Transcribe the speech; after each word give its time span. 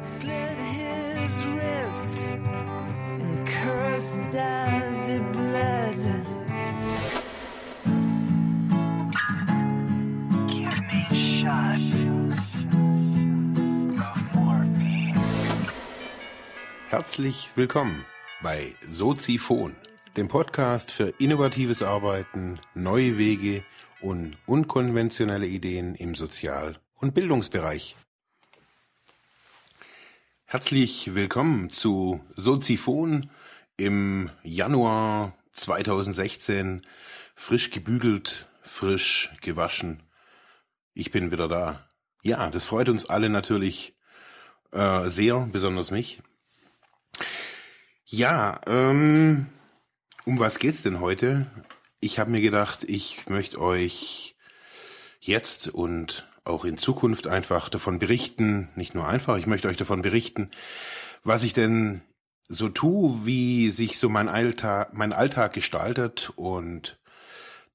Slit 0.00 0.56
his 0.56 1.46
wrist 1.48 2.30
and 2.30 3.46
cursed 3.46 4.34
as 4.34 5.08
he 5.08 5.18
bled. 5.18 5.98
Herzlich 16.88 17.50
willkommen 17.56 18.06
bei 18.42 18.74
Soziphon, 18.88 19.76
dem 20.16 20.28
Podcast 20.28 20.90
für 20.90 21.12
innovatives 21.18 21.82
Arbeiten, 21.82 22.58
neue 22.74 23.18
Wege 23.18 23.64
und 24.00 24.38
unkonventionelle 24.46 25.46
Ideen 25.46 25.94
im 25.94 26.14
Sozial- 26.14 26.81
und 27.02 27.14
Bildungsbereich. 27.14 27.96
Herzlich 30.44 31.14
willkommen 31.14 31.70
zu 31.70 32.24
Soziphon 32.36 33.28
im 33.76 34.30
Januar 34.44 35.36
2016, 35.52 36.82
frisch 37.34 37.70
gebügelt, 37.70 38.48
frisch 38.62 39.30
gewaschen. 39.40 40.04
Ich 40.94 41.10
bin 41.10 41.32
wieder 41.32 41.48
da. 41.48 41.90
Ja, 42.22 42.50
das 42.50 42.66
freut 42.66 42.88
uns 42.88 43.06
alle 43.06 43.28
natürlich 43.28 43.96
äh, 44.70 45.08
sehr, 45.08 45.48
besonders 45.50 45.90
mich. 45.90 46.22
Ja, 48.04 48.60
ähm, 48.66 49.48
um 50.24 50.38
was 50.38 50.60
geht's 50.60 50.82
denn 50.82 51.00
heute? 51.00 51.50
Ich 51.98 52.20
habe 52.20 52.30
mir 52.30 52.40
gedacht, 52.40 52.84
ich 52.84 53.28
möchte 53.28 53.60
euch 53.60 54.36
jetzt 55.18 55.66
und 55.66 56.28
auch 56.44 56.64
in 56.64 56.78
Zukunft 56.78 57.26
einfach 57.26 57.68
davon 57.68 57.98
berichten, 57.98 58.68
nicht 58.74 58.94
nur 58.94 59.06
einfach, 59.06 59.36
ich 59.36 59.46
möchte 59.46 59.68
euch 59.68 59.76
davon 59.76 60.02
berichten, 60.02 60.50
was 61.22 61.42
ich 61.42 61.52
denn 61.52 62.02
so 62.48 62.68
tue, 62.68 63.24
wie 63.24 63.70
sich 63.70 63.98
so 63.98 64.08
mein 64.08 64.28
Alltag, 64.28 64.92
mein 64.92 65.12
Alltag 65.12 65.52
gestaltet 65.52 66.32
und 66.36 66.98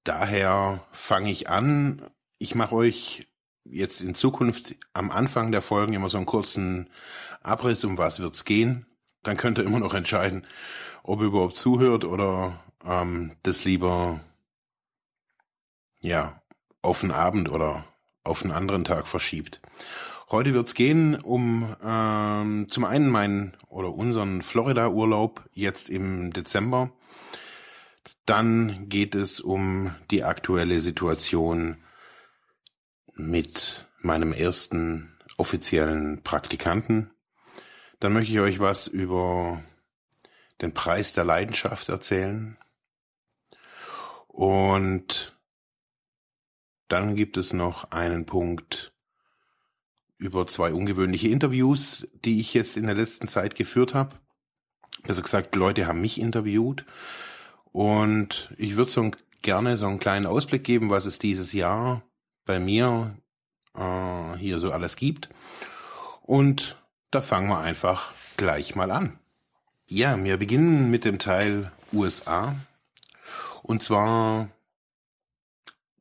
daher 0.04 0.86
fange 0.92 1.32
ich 1.32 1.50
an. 1.50 2.02
Ich 2.38 2.56
mache 2.56 2.76
euch 2.76 3.28
jetzt 3.64 4.02
in 4.02 4.16
Zukunft 4.16 4.76
am 4.94 5.12
Anfang 5.12 5.52
der 5.52 5.62
Folgen 5.62 5.94
immer 5.94 6.10
so 6.10 6.18
einen 6.18 6.26
kurzen 6.26 6.90
Abriss, 7.42 7.84
um 7.86 7.98
was 7.98 8.20
wird's 8.20 8.46
gehen. 8.46 8.86
Dann 9.24 9.38
könnt 9.38 9.58
ihr 9.58 9.66
immer 9.66 9.80
noch 9.80 9.94
entscheiden, 9.94 10.46
ob 11.04 11.22
ihr 11.22 11.28
überhaupt 11.28 11.58
zuhört 11.58 12.06
oder 12.06 12.64
ähm, 12.86 13.32
das 13.44 13.64
lieber 13.64 14.20
ja 16.02 16.42
auf 16.82 17.02
den 17.02 17.12
Abend 17.12 17.50
oder 17.52 17.84
auf 18.28 18.44
einen 18.44 18.52
anderen 18.52 18.84
Tag 18.84 19.08
verschiebt. 19.08 19.60
Heute 20.30 20.54
wird's 20.54 20.74
gehen 20.74 21.16
um 21.16 21.76
ähm, 21.82 22.68
zum 22.70 22.84
einen 22.84 23.10
meinen 23.10 23.56
oder 23.70 23.94
unseren 23.94 24.42
Florida-Urlaub 24.42 25.50
jetzt 25.54 25.90
im 25.90 26.34
Dezember. 26.34 26.92
Dann 28.26 28.90
geht 28.90 29.16
es 29.16 29.40
um 29.40 29.96
die 30.12 30.26
aktuelle 30.26 30.82
Situation 30.82 31.78
mit 33.16 33.88
meinem 34.02 34.34
ersten 34.34 35.18
offiziellen 35.38 36.24
Praktikanten. 36.24 37.12
Dann 38.02 38.12
möchte 38.12 38.34
ich 38.34 38.42
euch 38.42 38.60
was 38.60 38.88
über 38.88 39.62
den 40.62 40.74
Preis 40.74 41.14
der 41.14 41.24
Leidenschaft 41.24 41.88
erzählen. 41.88 42.58
Und 44.28 45.37
dann 46.88 47.16
gibt 47.16 47.38
es 47.38 47.54
noch 47.54 47.92
einen 47.92 48.26
Punkt 48.26 48.94
über 50.18 50.48
zwei 50.48 50.74
ungewöhnliche 50.74 51.28
Interviews, 51.28 52.08
die 52.26 52.40
ich 52.40 52.54
jetzt 52.54 52.78
in 52.78 52.86
der 52.86 52.96
letzten 52.96 53.28
Zeit 53.28 53.56
geführt 53.56 53.94
habe. 53.94 54.16
Besser 55.04 55.22
gesagt, 55.22 55.56
Leute 55.56 55.86
haben 55.86 56.02
mich 56.02 56.20
interviewt. 56.20 56.86
Und 57.72 58.54
ich 58.58 58.78
würde 58.78 58.90
so 58.90 59.12
gerne 59.42 59.78
so 59.78 59.88
einen 59.88 60.00
kleinen 60.00 60.26
Ausblick 60.26 60.64
geben, 60.64 60.90
was 60.90 61.06
es 61.06 61.20
dieses 61.20 61.54
Jahr 61.54 62.02
bei 62.46 62.60
mir 62.60 63.16
äh, 63.76 64.38
hier 64.38 64.58
so 64.58 64.72
alles 64.72 64.96
gibt. 64.96 65.30
Und 66.24 66.78
da 67.12 67.22
fangen 67.22 67.50
wir 67.50 67.60
einfach 67.60 68.12
gleich 68.36 68.76
mal 68.76 68.92
an. 68.92 69.20
Ja, 69.86 70.22
wir 70.22 70.38
beginnen 70.38 70.90
mit 70.90 71.06
dem 71.06 71.20
Teil 71.20 71.72
USA. 71.94 72.56
Und 73.64 73.84
zwar 73.84 74.50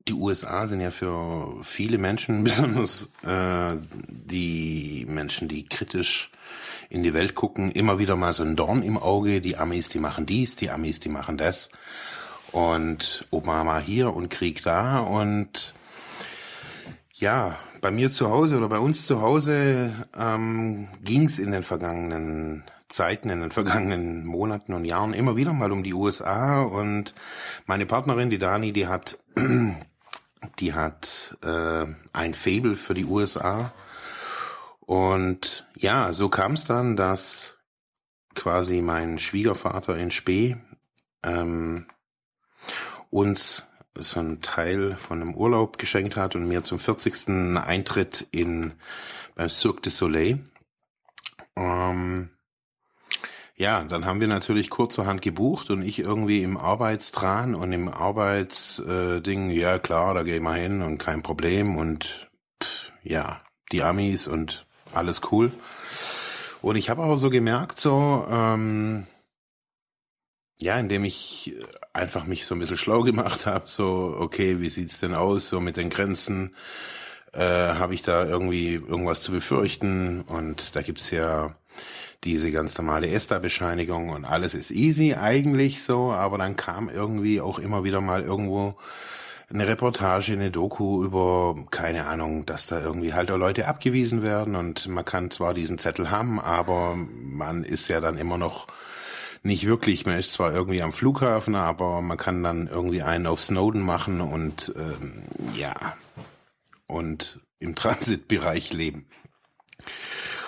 die 0.09 0.15
USA 0.15 0.67
sind 0.67 0.81
ja 0.81 0.91
für 0.91 1.63
viele 1.63 1.99
Menschen, 1.99 2.45
besonders 2.45 3.11
äh, 3.25 3.77
die 4.09 5.07
Menschen, 5.09 5.49
die 5.49 5.67
kritisch 5.69 6.31
in 6.89 7.03
die 7.03 7.15
Welt 7.15 7.35
gucken, 7.35 7.73
immer 7.73 7.99
wieder 7.99 8.17
mal 8.17 8.33
so 8.33 8.45
ein 8.45 8.57
Dorn 8.57 8.83
im 8.83 8.97
Auge. 8.97 9.41
Die 9.41 9.57
Amis, 9.57 9.89
die 9.89 9.99
machen 9.99 10.27
dies, 10.27 10.57
die 10.57 10.71
Amis, 10.71 11.01
die 11.01 11.09
machen 11.09 11.37
das. 11.37 11.69
Und 12.53 13.27
Obama 13.31 13.81
hier 13.81 14.15
und 14.15 14.31
Krieg 14.31 14.63
da. 14.63 15.01
Und 15.01 15.75
ja, 17.13 17.57
bei 17.81 17.91
mir 17.91 18.13
zu 18.13 18.31
Hause 18.31 18.57
oder 18.57 18.69
bei 18.69 18.79
uns 18.79 19.07
zu 19.07 19.21
Hause 19.21 19.93
ähm, 20.17 20.89
ging 21.03 21.25
es 21.25 21.39
in 21.39 21.51
den 21.51 21.65
vergangenen 21.65 22.63
Zeiten, 22.89 23.31
in 23.31 23.41
den 23.41 23.51
vergangenen 23.51 24.25
Monaten 24.25 24.73
und 24.73 24.85
Jahren 24.85 25.13
immer 25.13 25.37
wieder 25.37 25.53
mal 25.53 25.73
um 25.73 25.83
die 25.83 25.95
USA. 25.95 26.63
Und 26.63 27.15
meine 27.67 27.87
Partnerin, 27.87 28.31
die 28.31 28.39
Dani, 28.39 28.73
die 28.73 28.87
hat 28.87 29.19
die 30.59 30.75
hat 30.75 31.37
äh, 31.43 31.87
ein 32.13 32.35
Fable 32.35 32.77
für 32.77 32.95
die 32.95 33.05
USA. 33.05 33.73
Und 34.81 35.67
ja, 35.77 36.13
so 36.13 36.29
kam 36.29 36.53
es 36.53 36.65
dann, 36.65 36.97
dass 36.97 37.59
quasi 38.35 38.83
mein 38.83 39.19
Schwiegervater 39.19 39.97
in 39.97 40.11
Spee 40.11 40.57
ähm, 41.25 41.87
uns 43.11 43.65
so 43.99 44.21
einen 44.21 44.43
Teil 44.43 44.97
von 44.97 45.23
einem 45.23 45.35
Urlaub 45.35 45.79
geschenkt 45.79 46.17
hat 46.17 46.37
und 46.37 46.47
mir 46.47 46.65
zum 46.65 46.79
40. 46.79 47.57
Eintritt 47.57 48.27
in 48.31 48.75
beim 49.35 49.49
Cirque 49.49 49.83
du 49.83 49.91
Soleil. 49.91 50.41
Ähm, 51.57 52.31
ja, 53.57 53.85
dann 53.85 54.05
haben 54.05 54.21
wir 54.21 54.29
natürlich 54.29 54.69
kurzerhand 54.69 55.23
gebucht 55.23 55.71
und 55.71 55.83
ich 55.83 55.99
irgendwie 55.99 56.43
im 56.43 56.59
Arbeitstran 56.59 57.55
und 57.55 57.73
im 57.73 57.89
Arbeitsding, 57.89 59.51
äh, 59.51 59.59
ja 59.59 59.79
klar, 59.79 60.13
da 60.13 60.23
gehen 60.25 60.43
wir 60.43 60.55
hin 60.55 60.83
und 60.83 60.99
kein 60.99 61.23
Problem 61.23 61.77
und 61.77 62.29
pff, 62.63 62.93
ja, 63.03 63.41
die 63.73 63.83
Amis 63.83 64.29
und 64.29 64.67
alles 64.93 65.23
cool. 65.31 65.53
Und 66.61 66.77
ich 66.77 66.91
habe 66.91 67.03
aber 67.03 67.17
so 67.17 67.31
gemerkt, 67.31 67.81
so, 67.81 68.27
ähm, 68.31 69.07
ja, 70.61 70.79
indem 70.79 71.05
ich 71.05 71.55
einfach 71.95 72.27
mich 72.27 72.45
so 72.45 72.55
ein 72.55 72.59
bisschen 72.59 72.77
schlau 72.77 73.03
gemacht 73.03 73.47
habe, 73.47 73.65
so, 73.69 74.17
okay, 74.19 74.61
wie 74.61 74.69
sieht's 74.69 75.01
denn 75.01 75.15
aus, 75.15 75.49
so 75.49 75.61
mit 75.61 75.79
den 75.79 75.89
Grenzen, 75.89 76.55
äh, 77.33 77.41
habe 77.41 77.95
ich 77.95 78.03
da 78.03 78.27
irgendwie 78.27 78.75
irgendwas 78.75 79.23
zu 79.23 79.33
befürchten 79.33 80.23
und 80.23 80.77
da 80.77 80.83
gibt's 80.83 81.11
ja 81.11 81.57
diese 82.25 82.51
ganz 82.53 82.77
normale 82.79 83.09
ESTA-Bescheinigung 83.09 84.11
und 84.11 84.25
alles 84.25 84.55
ist 84.55 84.71
easy 84.71 85.15
eigentlich 85.15 85.83
so, 85.83 86.13
aber 86.13 86.39
dann 86.39 86.57
kam 86.57 86.89
irgendwie 86.89 87.41
auch 87.41 87.59
immer 87.59 87.85
wieder 87.85 88.01
mal 88.01 88.23
irgendwo 88.23 88.77
eine 89.49 89.67
Reportage, 89.69 90.33
eine 90.33 90.51
Doku 90.51 91.05
über, 91.05 91.55
keine 91.71 92.07
Ahnung, 92.07 92.47
dass 92.47 92.67
da 92.67 92.81
irgendwie 92.81 93.15
halt 93.15 93.31
auch 93.31 93.37
Leute 93.37 93.69
abgewiesen 93.69 94.23
werden 94.23 94.57
und 94.57 94.89
man 94.89 95.05
kann 95.05 95.31
zwar 95.31 95.55
diesen 95.55 95.79
Zettel 95.79 96.11
haben, 96.11 96.41
aber 96.41 96.97
man 96.97 97.63
ist 97.63 97.89
ja 97.89 98.01
dann 98.01 98.19
immer 98.19 98.39
noch 98.39 98.67
nicht 99.43 99.67
wirklich, 99.67 100.05
man 100.05 100.19
ist 100.19 100.33
zwar 100.33 100.53
irgendwie 100.53 100.83
am 100.83 100.93
Flughafen, 100.93 101.55
aber 101.55 102.03
man 102.03 102.17
kann 102.17 102.43
dann 102.43 102.67
irgendwie 102.67 103.03
einen 103.03 103.29
auf 103.29 103.41
Snowden 103.41 103.81
machen 103.81 104.21
und 104.21 104.75
ähm, 104.77 105.23
ja, 105.55 105.97
und 106.89 107.41
im 107.61 107.75
Transitbereich 107.77 108.73
leben. 108.73 109.07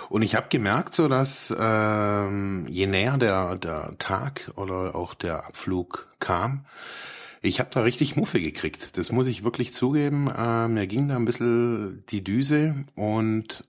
Und 0.09 0.23
ich 0.23 0.35
habe 0.35 0.47
gemerkt, 0.49 0.95
so 0.95 1.07
dass 1.07 1.55
ähm, 1.57 2.65
je 2.67 2.87
näher 2.87 3.17
der, 3.17 3.55
der 3.55 3.97
Tag 3.99 4.51
oder 4.55 4.95
auch 4.95 5.13
der 5.13 5.45
Abflug 5.45 6.07
kam, 6.19 6.65
ich 7.41 7.59
habe 7.59 7.69
da 7.71 7.81
richtig 7.81 8.15
Muffe 8.15 8.41
gekriegt. 8.41 8.97
Das 8.97 9.11
muss 9.11 9.27
ich 9.27 9.43
wirklich 9.43 9.71
zugeben. 9.71 10.29
Äh, 10.35 10.67
mir 10.67 10.87
ging 10.87 11.07
da 11.07 11.15
ein 11.15 11.25
bisschen 11.25 12.03
die 12.09 12.23
Düse 12.23 12.85
und 12.95 13.63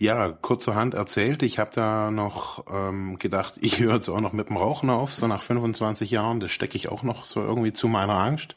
ja, 0.00 0.30
kurzerhand 0.30 0.94
erzählt, 0.94 1.42
ich 1.42 1.58
habe 1.58 1.72
da 1.74 2.12
noch 2.12 2.64
ähm, 2.72 3.18
gedacht, 3.18 3.54
ich 3.60 3.80
höre 3.80 3.96
jetzt 3.96 4.08
auch 4.08 4.20
noch 4.20 4.32
mit 4.32 4.48
dem 4.48 4.56
Rauchen 4.56 4.88
auf, 4.88 5.12
so 5.12 5.26
nach 5.26 5.42
25 5.42 6.12
Jahren, 6.12 6.38
das 6.38 6.52
stecke 6.52 6.76
ich 6.76 6.88
auch 6.88 7.02
noch 7.02 7.24
so 7.24 7.42
irgendwie 7.42 7.72
zu 7.72 7.88
meiner 7.88 8.14
Angst 8.14 8.54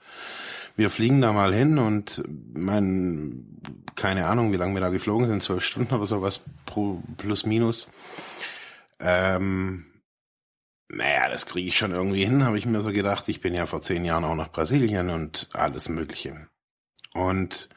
wir 0.81 0.89
fliegen 0.89 1.21
da 1.21 1.31
mal 1.31 1.53
hin 1.53 1.77
und 1.77 2.23
mein, 2.55 3.61
keine 3.95 4.25
Ahnung, 4.25 4.51
wie 4.51 4.57
lange 4.57 4.73
wir 4.73 4.81
da 4.81 4.89
geflogen 4.89 5.27
sind, 5.27 5.43
zwölf 5.43 5.63
Stunden 5.63 5.93
oder 5.93 6.07
sowas 6.07 6.41
pro 6.65 7.03
plus 7.17 7.45
minus. 7.45 7.87
Ähm, 8.99 9.85
naja, 10.89 11.29
das 11.29 11.45
kriege 11.45 11.67
ich 11.67 11.77
schon 11.77 11.91
irgendwie 11.91 12.25
hin, 12.25 12.43
habe 12.43 12.57
ich 12.57 12.65
mir 12.65 12.81
so 12.81 12.91
gedacht. 12.91 13.29
Ich 13.29 13.41
bin 13.41 13.53
ja 13.53 13.67
vor 13.67 13.81
zehn 13.81 14.05
Jahren 14.05 14.23
auch 14.23 14.33
nach 14.33 14.51
Brasilien 14.51 15.11
und 15.11 15.49
alles 15.53 15.87
Mögliche. 15.87 16.47
Und 17.13 17.69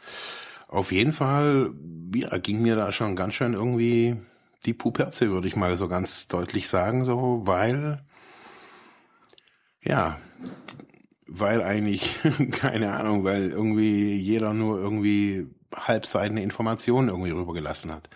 Auf 0.75 0.91
jeden 0.91 1.13
Fall, 1.13 1.73
ja, 2.17 2.37
ging 2.39 2.61
mir 2.61 2.75
da 2.75 2.91
schon 2.91 3.15
ganz 3.15 3.35
schön 3.35 3.55
irgendwie 3.55 4.17
die 4.65 4.75
Puperze, 4.75 5.31
würde 5.31 5.47
ich 5.47 5.55
mal 5.55 5.77
so 5.77 5.87
ganz 5.87 6.27
deutlich 6.27 6.69
sagen, 6.69 7.05
so, 7.05 7.43
weil, 7.45 8.05
ja, 9.81 10.19
weil 11.27 11.63
eigentlich, 11.63 12.17
keine 12.51 12.93
Ahnung, 12.93 13.25
weil 13.25 13.51
irgendwie 13.51 14.15
jeder 14.17 14.55
nur 14.55 14.79
irgendwie 14.79 15.47
halbseitene 15.75 16.43
Informationen 16.43 17.09
irgendwie 17.09 17.31
rübergelassen 17.31 17.93
hat. 17.93 18.09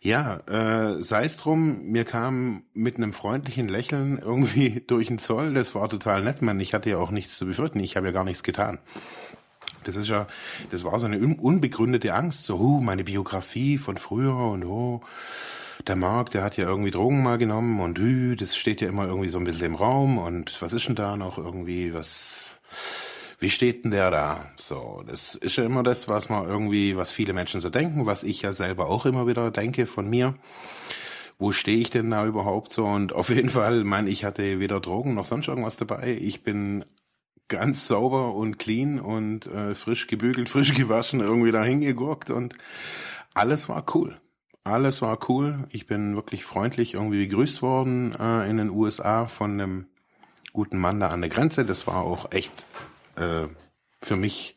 Ja, 0.00 0.40
äh, 0.48 1.02
sei 1.02 1.24
es 1.24 1.38
drum, 1.38 1.82
mir 1.84 2.04
kam 2.04 2.64
mit 2.74 2.96
einem 2.96 3.14
freundlichen 3.14 3.68
Lächeln 3.68 4.18
irgendwie 4.22 4.82
durch 4.86 5.06
den 5.06 5.18
Zoll, 5.18 5.54
das 5.54 5.74
war 5.74 5.88
total 5.88 6.22
nett, 6.22 6.42
man, 6.42 6.60
ich 6.60 6.74
hatte 6.74 6.90
ja 6.90 6.98
auch 6.98 7.10
nichts 7.10 7.38
zu 7.38 7.46
befürchten, 7.46 7.80
ich 7.80 7.96
habe 7.96 8.06
ja 8.06 8.12
gar 8.12 8.24
nichts 8.24 8.42
getan. 8.42 8.78
Das 9.84 9.96
ist 9.96 10.08
ja, 10.08 10.26
das 10.70 10.84
war 10.84 10.98
so 10.98 11.06
eine 11.06 11.18
unbegründete 11.18 12.14
Angst, 12.14 12.44
so, 12.44 12.56
uh, 12.56 12.80
meine 12.80 13.04
Biografie 13.04 13.78
von 13.78 13.98
früher 13.98 14.36
und 14.36 14.64
oh, 14.64 15.02
der 15.86 15.96
Marc, 15.96 16.30
der 16.30 16.42
hat 16.42 16.56
ja 16.56 16.68
irgendwie 16.68 16.90
Drogen 16.90 17.22
mal 17.22 17.38
genommen 17.38 17.80
und 17.80 17.98
uh, 17.98 18.34
das 18.34 18.56
steht 18.56 18.80
ja 18.80 18.88
immer 18.88 19.06
irgendwie 19.06 19.28
so 19.28 19.38
ein 19.38 19.44
bisschen 19.44 19.66
im 19.66 19.74
Raum 19.74 20.18
und 20.18 20.60
was 20.62 20.72
ist 20.72 20.88
denn 20.88 20.94
da 20.94 21.16
noch 21.16 21.38
irgendwie, 21.38 21.92
was, 21.94 22.60
wie 23.38 23.50
steht 23.50 23.84
denn 23.84 23.90
der 23.90 24.10
da? 24.10 24.46
So, 24.56 25.02
das 25.06 25.34
ist 25.34 25.56
ja 25.56 25.64
immer 25.64 25.82
das, 25.82 26.08
was 26.08 26.28
man 26.28 26.46
irgendwie, 26.46 26.96
was 26.96 27.10
viele 27.10 27.32
Menschen 27.32 27.60
so 27.60 27.70
denken, 27.70 28.06
was 28.06 28.24
ich 28.24 28.42
ja 28.42 28.52
selber 28.52 28.86
auch 28.86 29.06
immer 29.06 29.26
wieder 29.26 29.50
denke 29.50 29.86
von 29.86 30.08
mir. 30.08 30.34
Wo 31.38 31.50
stehe 31.50 31.78
ich 31.78 31.90
denn 31.90 32.10
da 32.10 32.24
überhaupt 32.24 32.72
so? 32.72 32.84
Und 32.86 33.12
auf 33.12 33.28
jeden 33.28 33.48
Fall, 33.48 33.82
mein, 33.82 34.06
ich 34.06 34.24
hatte 34.24 34.60
weder 34.60 34.80
Drogen 34.80 35.14
noch 35.14 35.24
sonst 35.24 35.48
irgendwas 35.48 35.76
dabei. 35.76 36.16
Ich 36.20 36.44
bin 36.44 36.84
ganz 37.48 37.88
sauber 37.88 38.34
und 38.34 38.58
clean 38.58 39.00
und 39.00 39.46
äh, 39.48 39.74
frisch 39.74 40.06
gebügelt, 40.06 40.48
frisch 40.48 40.74
gewaschen, 40.74 41.20
irgendwie 41.20 41.50
da 41.50 41.62
hingegurkt 41.62 42.30
und 42.30 42.54
alles 43.34 43.68
war 43.68 43.84
cool. 43.94 44.16
Alles 44.64 45.02
war 45.02 45.18
cool. 45.28 45.66
Ich 45.72 45.86
bin 45.86 46.16
wirklich 46.16 46.44
freundlich 46.46 46.94
irgendwie 46.94 47.26
begrüßt 47.26 47.60
worden 47.60 48.14
äh, 48.18 48.48
in 48.48 48.56
den 48.56 48.70
USA 48.70 49.26
von 49.26 49.52
einem 49.52 49.86
guten 50.54 50.78
Mann 50.78 51.00
da 51.00 51.08
an 51.08 51.20
der 51.20 51.28
Grenze. 51.28 51.66
Das 51.66 51.86
war 51.86 51.98
auch 51.98 52.32
echt 52.32 52.52
äh, 53.16 53.46
für 54.00 54.16
mich 54.16 54.56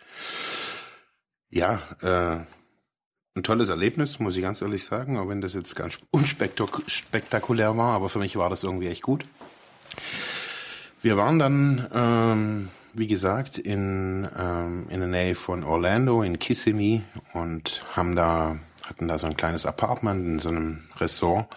ja 1.50 1.82
äh, 2.02 2.46
ein 3.36 3.44
tolles 3.44 3.68
Erlebnis, 3.68 4.20
muss 4.20 4.38
ich 4.38 4.42
ganz 4.42 4.62
ehrlich 4.62 4.86
sagen, 4.86 5.18
auch 5.18 5.28
wenn 5.28 5.42
das 5.42 5.54
jetzt 5.54 5.76
ganz 5.76 6.00
unspektakulär 6.12 7.76
war, 7.76 7.94
aber 7.94 8.08
für 8.08 8.20
mich 8.20 8.38
war 8.38 8.50
das 8.50 8.64
irgendwie 8.64 8.88
echt 8.88 9.04
gut. 9.04 9.26
Wir 11.02 11.18
waren 11.18 11.38
dann, 11.38 11.88
ähm, 11.94 12.70
wie 12.94 13.08
gesagt, 13.08 13.58
in, 13.58 14.28
ähm, 14.40 14.88
in 14.90 15.00
der 15.02 15.10
Nähe 15.10 15.36
von 15.36 15.66
Orlando, 15.66 16.24
in 16.24 16.40
Kissimmee 16.40 17.04
und 17.34 17.84
haben 17.96 18.16
da 18.16 18.58
hatten 18.88 19.08
da 19.08 19.18
so 19.18 19.28
ein 19.28 19.38
kleines 19.38 19.66
Apartment 19.66 20.26
in 20.26 20.40
so 20.40 20.50
einem 20.50 20.84
Ressort 20.98 21.48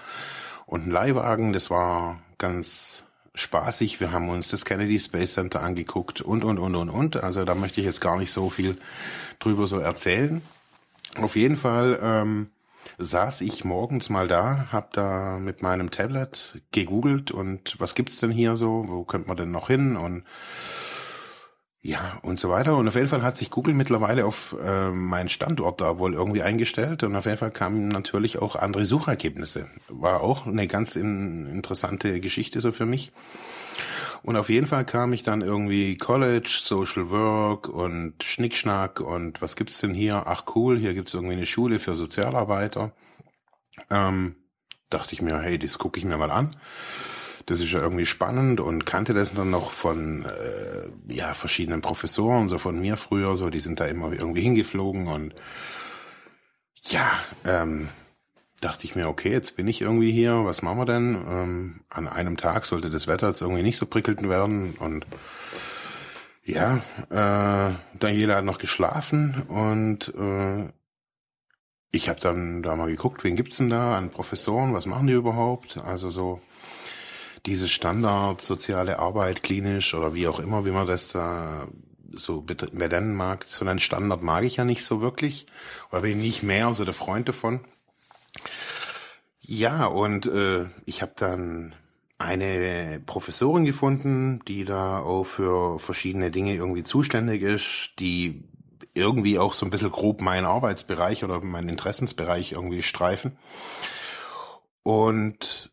und 0.66 0.82
einen 0.82 0.90
Leihwagen. 0.90 1.52
Das 1.52 1.70
war 1.70 2.20
ganz 2.38 3.04
spaßig. 3.34 4.00
Wir 4.00 4.12
haben 4.12 4.28
uns 4.28 4.50
das 4.50 4.64
Kennedy 4.64 4.98
Space 4.98 5.34
Center 5.34 5.62
angeguckt 5.62 6.20
und, 6.20 6.44
und, 6.44 6.58
und, 6.58 6.74
und, 6.74 6.90
und. 6.90 7.16
Also 7.16 7.44
da 7.44 7.54
möchte 7.54 7.80
ich 7.80 7.86
jetzt 7.86 8.00
gar 8.00 8.18
nicht 8.18 8.32
so 8.32 8.50
viel 8.50 8.76
drüber 9.38 9.66
so 9.66 9.78
erzählen. 9.78 10.42
Auf 11.16 11.36
jeden 11.36 11.56
Fall 11.56 11.98
ähm, 12.02 12.50
saß 12.98 13.40
ich 13.42 13.64
morgens 13.64 14.10
mal 14.10 14.28
da, 14.28 14.66
hab 14.72 14.92
da 14.92 15.38
mit 15.38 15.62
meinem 15.62 15.90
Tablet 15.90 16.60
gegoogelt 16.72 17.30
und 17.30 17.76
was 17.78 17.94
gibt's 17.94 18.18
denn 18.20 18.30
hier 18.30 18.56
so, 18.56 18.84
wo 18.86 19.04
könnte 19.04 19.28
man 19.28 19.36
denn 19.36 19.50
noch 19.50 19.68
hin 19.68 19.96
und 19.96 20.24
ja, 21.82 22.18
und 22.22 22.38
so 22.38 22.50
weiter. 22.50 22.76
Und 22.76 22.88
auf 22.88 22.94
jeden 22.94 23.08
Fall 23.08 23.22
hat 23.22 23.38
sich 23.38 23.50
Google 23.50 23.72
mittlerweile 23.72 24.26
auf 24.26 24.54
äh, 24.62 24.90
meinen 24.90 25.30
Standort 25.30 25.80
da 25.80 25.98
wohl 25.98 26.12
irgendwie 26.12 26.42
eingestellt. 26.42 27.02
Und 27.02 27.16
auf 27.16 27.24
jeden 27.24 27.38
Fall 27.38 27.50
kamen 27.50 27.88
natürlich 27.88 28.38
auch 28.38 28.54
andere 28.54 28.84
Suchergebnisse. 28.84 29.66
War 29.88 30.20
auch 30.20 30.46
eine 30.46 30.66
ganz 30.66 30.96
in, 30.96 31.46
interessante 31.46 32.20
Geschichte 32.20 32.60
so 32.60 32.72
für 32.72 32.84
mich. 32.84 33.12
Und 34.22 34.36
auf 34.36 34.50
jeden 34.50 34.66
Fall 34.66 34.84
kam 34.84 35.14
ich 35.14 35.22
dann 35.22 35.40
irgendwie 35.40 35.96
College, 35.96 36.58
Social 36.62 37.08
Work 37.08 37.68
und 37.70 38.22
Schnickschnack 38.22 39.00
und 39.00 39.40
was 39.40 39.56
gibt's 39.56 39.80
denn 39.80 39.94
hier? 39.94 40.24
Ach 40.26 40.44
cool, 40.54 40.78
hier 40.78 40.92
gibt's 40.92 41.14
irgendwie 41.14 41.36
eine 41.36 41.46
Schule 41.46 41.78
für 41.78 41.94
Sozialarbeiter. 41.94 42.92
Ähm, 43.88 44.36
dachte 44.90 45.14
ich 45.14 45.22
mir, 45.22 45.40
hey, 45.40 45.58
das 45.58 45.78
gucke 45.78 45.98
ich 45.98 46.04
mir 46.04 46.18
mal 46.18 46.30
an 46.30 46.50
das 47.50 47.60
ist 47.60 47.72
ja 47.72 47.80
irgendwie 47.80 48.06
spannend 48.06 48.60
und 48.60 48.86
kannte 48.86 49.12
das 49.12 49.34
dann 49.34 49.50
noch 49.50 49.72
von 49.72 50.24
äh, 50.24 51.12
ja 51.12 51.34
verschiedenen 51.34 51.82
Professoren, 51.82 52.46
so 52.46 52.58
von 52.58 52.80
mir 52.80 52.96
früher, 52.96 53.36
so 53.36 53.50
die 53.50 53.60
sind 53.60 53.80
da 53.80 53.86
immer 53.86 54.12
irgendwie 54.12 54.42
hingeflogen 54.42 55.08
und 55.08 55.34
ja, 56.82 57.10
ähm, 57.44 57.88
dachte 58.60 58.84
ich 58.84 58.94
mir, 58.94 59.08
okay, 59.08 59.32
jetzt 59.32 59.56
bin 59.56 59.66
ich 59.66 59.80
irgendwie 59.80 60.12
hier, 60.12 60.44
was 60.44 60.62
machen 60.62 60.78
wir 60.78 60.86
denn? 60.86 61.18
Ähm, 61.28 61.80
an 61.88 62.08
einem 62.08 62.36
Tag 62.36 62.66
sollte 62.66 62.88
das 62.88 63.06
Wetter 63.06 63.28
jetzt 63.28 63.40
irgendwie 63.42 63.62
nicht 63.62 63.78
so 63.78 63.86
prickelnd 63.86 64.28
werden 64.28 64.74
und 64.78 65.06
ja, 66.44 66.76
äh, 67.10 67.74
Daniela 67.98 68.36
hat 68.36 68.44
noch 68.44 68.58
geschlafen 68.58 69.42
und 69.48 70.14
äh, 70.14 70.68
ich 71.90 72.08
habe 72.08 72.20
dann 72.20 72.62
da 72.62 72.76
mal 72.76 72.88
geguckt, 72.88 73.24
wen 73.24 73.34
gibt's 73.34 73.56
denn 73.56 73.68
da 73.68 73.96
an 73.96 74.10
Professoren, 74.10 74.72
was 74.72 74.86
machen 74.86 75.08
die 75.08 75.12
überhaupt? 75.14 75.78
Also 75.78 76.08
so 76.08 76.40
diese 77.46 77.68
Standard 77.68 78.42
soziale 78.42 78.98
Arbeit 78.98 79.42
klinisch 79.42 79.94
oder 79.94 80.14
wie 80.14 80.28
auch 80.28 80.40
immer, 80.40 80.64
wie 80.64 80.70
man 80.70 80.86
das 80.86 81.08
da 81.08 81.68
so 82.12 82.42
benennen 82.42 83.14
mag, 83.14 83.44
so 83.46 83.64
einen 83.64 83.78
Standard 83.78 84.22
mag 84.22 84.44
ich 84.44 84.56
ja 84.56 84.64
nicht 84.64 84.84
so 84.84 85.00
wirklich 85.00 85.46
oder 85.92 86.02
bin 86.02 86.18
nicht 86.18 86.42
mehr 86.42 86.72
so 86.74 86.84
der 86.84 86.94
Freund 86.94 87.28
davon. 87.28 87.60
Ja, 89.40 89.86
und 89.86 90.26
äh, 90.26 90.66
ich 90.86 91.02
habe 91.02 91.12
dann 91.16 91.74
eine 92.18 93.00
Professorin 93.06 93.64
gefunden, 93.64 94.40
die 94.46 94.64
da 94.64 95.00
auch 95.00 95.24
für 95.24 95.78
verschiedene 95.78 96.30
Dinge 96.30 96.54
irgendwie 96.54 96.82
zuständig 96.82 97.42
ist, 97.42 97.92
die 97.98 98.44
irgendwie 98.94 99.38
auch 99.38 99.54
so 99.54 99.64
ein 99.64 99.70
bisschen 99.70 99.90
grob 99.90 100.20
meinen 100.20 100.44
Arbeitsbereich 100.46 101.24
oder 101.24 101.40
meinen 101.40 101.68
Interessensbereich 101.68 102.52
irgendwie 102.52 102.82
streifen. 102.82 103.38
Und 104.82 105.70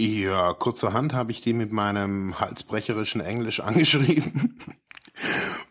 ja, 0.00 0.54
kurzerhand 0.54 1.12
habe 1.12 1.30
ich 1.30 1.42
die 1.42 1.52
mit 1.52 1.72
meinem 1.72 2.40
halsbrecherischen 2.40 3.20
Englisch 3.20 3.60
angeschrieben 3.64 4.58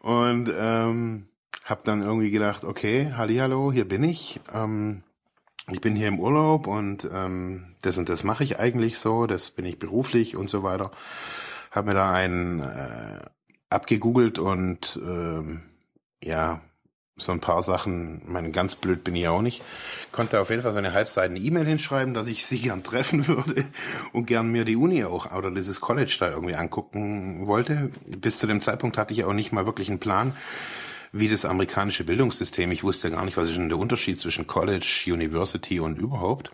und 0.01 0.51
ähm, 0.55 1.25
habe 1.65 1.81
dann 1.83 2.03
irgendwie 2.03 2.29
gedacht, 2.29 2.63
okay, 2.63 3.11
hallo, 3.15 3.71
hier 3.71 3.87
bin 3.87 4.03
ich. 4.03 4.39
Ähm, 4.53 5.03
ich 5.71 5.81
bin 5.81 5.95
hier 5.95 6.07
im 6.07 6.19
Urlaub 6.19 6.67
und 6.67 7.07
ähm, 7.11 7.75
das 7.81 7.97
und 7.97 8.09
das 8.09 8.23
mache 8.23 8.43
ich 8.43 8.59
eigentlich 8.59 8.99
so, 8.99 9.25
das 9.25 9.49
bin 9.49 9.65
ich 9.65 9.79
beruflich 9.79 10.35
und 10.35 10.47
so 10.49 10.61
weiter. 10.61 10.91
Habe 11.71 11.89
mir 11.89 11.93
da 11.95 12.11
einen 12.11 12.59
äh, 12.59 13.19
abgegoogelt 13.71 14.37
und 14.37 14.99
ähm, 15.03 15.61
ja, 16.23 16.61
so 17.21 17.31
ein 17.31 17.39
paar 17.39 17.63
Sachen, 17.63 18.21
mein 18.25 18.51
ganz 18.51 18.75
blöd 18.75 19.03
bin 19.03 19.15
ich 19.15 19.27
auch 19.27 19.41
nicht, 19.41 19.63
konnte 20.11 20.39
auf 20.39 20.49
jeden 20.49 20.61
Fall 20.61 20.73
so 20.73 20.79
eine 20.79 20.93
halbseitene 20.93 21.39
E-Mail 21.39 21.65
hinschreiben, 21.65 22.13
dass 22.13 22.27
ich 22.27 22.45
sie 22.45 22.59
gern 22.59 22.83
treffen 22.83 23.27
würde 23.27 23.65
und 24.13 24.25
gern 24.25 24.51
mir 24.51 24.65
die 24.65 24.75
Uni 24.75 25.03
auch 25.03 25.31
oder 25.31 25.51
dieses 25.51 25.81
College 25.81 26.15
da 26.19 26.29
irgendwie 26.29 26.55
angucken 26.55 27.47
wollte. 27.47 27.91
Bis 28.05 28.37
zu 28.37 28.47
dem 28.47 28.61
Zeitpunkt 28.61 28.97
hatte 28.97 29.13
ich 29.13 29.23
auch 29.23 29.33
nicht 29.33 29.51
mal 29.51 29.65
wirklich 29.65 29.89
einen 29.89 29.99
Plan, 29.99 30.33
wie 31.11 31.27
das 31.27 31.45
amerikanische 31.45 32.03
Bildungssystem. 32.03 32.71
Ich 32.71 32.83
wusste 32.83 33.11
gar 33.11 33.25
nicht, 33.25 33.37
was 33.37 33.49
ist 33.49 33.57
denn 33.57 33.69
der 33.69 33.79
Unterschied 33.79 34.19
zwischen 34.19 34.47
College, 34.47 35.05
University 35.07 35.79
und 35.79 35.97
überhaupt. 35.97 36.51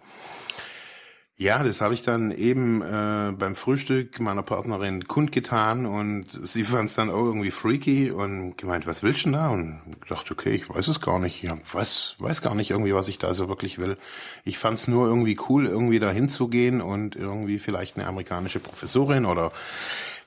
Ja, 1.38 1.63
das 1.63 1.82
habe 1.82 1.94
ich 1.94 2.01
dann 2.01 2.32
eben 2.32 2.82
äh, 2.82 3.34
beim 3.38 3.56
Frühstück 3.56 4.22
meiner 4.22 4.42
Partnerin 4.42 5.06
kundgetan 5.06 5.86
und 5.86 6.27
sie 6.30 6.63
fand 6.63 6.88
es 6.88 6.96
dann 6.96 7.10
auch 7.10 7.25
irgendwie 7.25 7.51
freaky 7.51 8.10
und 8.10 8.58
gemeint, 8.58 8.88
was 8.88 9.04
willst 9.04 9.25
du 9.25 9.32
denn 9.32 9.34
da? 9.34 9.50
Und 9.50 9.82
dachte, 10.08 10.32
okay, 10.32 10.51
ich 10.51 10.70
weiß 10.70 10.88
es 10.88 11.01
gar 11.01 11.20
nicht. 11.20 11.44
Ich 11.44 11.51
weiß, 11.74 12.15
weiß 12.20 12.42
gar 12.42 12.56
nicht 12.56 12.72
irgendwie, 12.72 12.94
was 12.96 13.10
ich 13.10 13.18
da 13.18 13.34
so 13.34 13.50
wirklich 13.50 13.80
will. 13.80 13.98
Ich 14.46 14.58
fand 14.58 14.77
es 14.77 14.88
nur 14.88 15.08
irgendwie 15.08 15.38
cool, 15.50 15.65
irgendwie 15.65 16.00
da 16.00 16.10
hinzugehen 16.10 16.80
und 16.80 17.18
irgendwie 17.18 17.60
vielleicht 17.60 17.98
eine 17.98 18.08
amerikanische 18.08 18.60
Professorin 18.60 19.25
oder 19.25 19.51